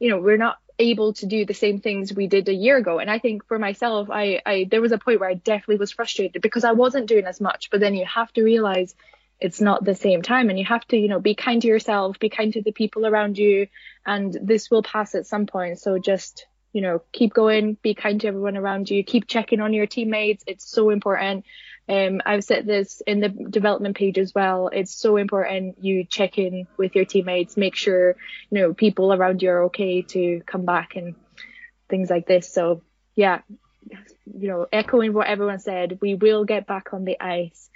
[0.00, 2.98] you know, we're not able to do the same things we did a year ago.
[2.98, 5.92] And I think for myself, I, I there was a point where I definitely was
[5.92, 7.70] frustrated because I wasn't doing as much.
[7.70, 8.94] But then you have to realize
[9.40, 12.18] it's not the same time and you have to, you know, be kind to yourself,
[12.18, 13.68] be kind to the people around you,
[14.06, 15.78] and this will pass at some point.
[15.78, 19.72] So just you know, keep going, be kind to everyone around you, keep checking on
[19.72, 20.42] your teammates.
[20.46, 21.46] It's so important.
[21.88, 24.68] Um, I've said this in the development page as well.
[24.68, 28.16] It's so important you check in with your teammates, make sure,
[28.50, 31.14] you know, people around you are okay to come back and
[31.88, 32.52] things like this.
[32.52, 32.82] So
[33.14, 33.42] yeah,
[33.90, 37.68] you know, echoing what everyone said, we will get back on the ice.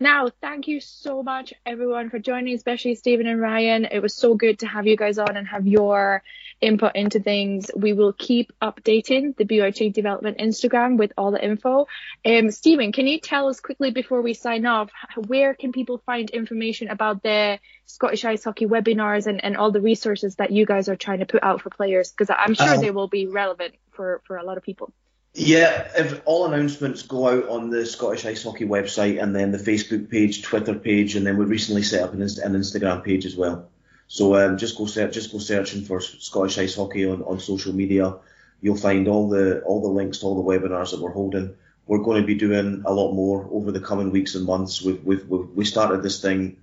[0.00, 3.84] Now, thank you so much, everyone, for joining, especially Stephen and Ryan.
[3.84, 6.22] It was so good to have you guys on and have your
[6.60, 7.70] input into things.
[7.76, 11.86] We will keep updating the BYT development Instagram with all the info.
[12.24, 14.90] Um, Stephen, can you tell us quickly before we sign off,
[15.26, 19.80] where can people find information about the Scottish Ice Hockey webinars and, and all the
[19.80, 22.10] resources that you guys are trying to put out for players?
[22.10, 24.92] Because I'm sure um, they will be relevant for, for a lot of people.
[25.36, 29.58] Yeah, if all announcements go out on the Scottish Ice Hockey website and then the
[29.58, 33.34] Facebook page, Twitter page, and then we recently set up an, an Instagram page as
[33.34, 33.68] well.
[34.06, 38.14] So um, just go just go searching for Scottish Ice Hockey on, on social media.
[38.60, 41.56] You'll find all the all the links to all the webinars that we're holding.
[41.88, 44.82] We're going to be doing a lot more over the coming weeks and months.
[44.82, 46.58] We've, we've, we've we started this thing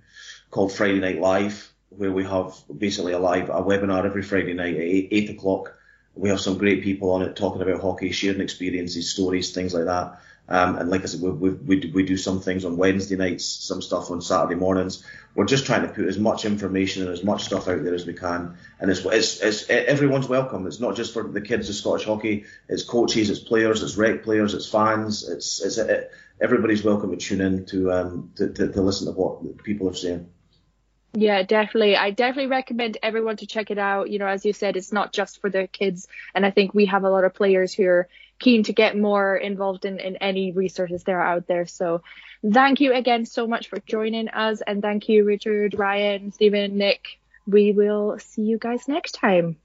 [0.50, 4.76] called Friday Night Live, where we have basically a live a webinar every Friday night
[4.76, 5.74] at eight, eight o'clock.
[6.14, 9.86] We have some great people on it talking about hockey, sharing experiences, stories, things like
[9.86, 10.20] that.
[10.48, 13.80] Um, and like I said, we, we, we, do some things on Wednesday nights, some
[13.80, 15.04] stuff on Saturday mornings.
[15.34, 18.04] We're just trying to put as much information and as much stuff out there as
[18.04, 18.58] we can.
[18.80, 20.66] And it's, it's, it's everyone's welcome.
[20.66, 22.44] It's not just for the kids of Scottish hockey.
[22.68, 25.26] It's coaches, it's players, it's rec players, it's fans.
[25.26, 26.10] It's, it's it,
[26.40, 29.94] everybody's welcome to tune in to, um, to, to, to listen to what people are
[29.94, 30.28] saying.
[31.14, 31.96] Yeah, definitely.
[31.96, 34.08] I definitely recommend everyone to check it out.
[34.10, 36.08] You know, as you said, it's not just for the kids.
[36.34, 38.08] And I think we have a lot of players who are
[38.38, 41.66] keen to get more involved in, in any resources that are out there.
[41.66, 42.02] So
[42.50, 44.62] thank you again so much for joining us.
[44.66, 47.18] And thank you, Richard, Ryan, Stephen, Nick.
[47.46, 49.56] We will see you guys next time.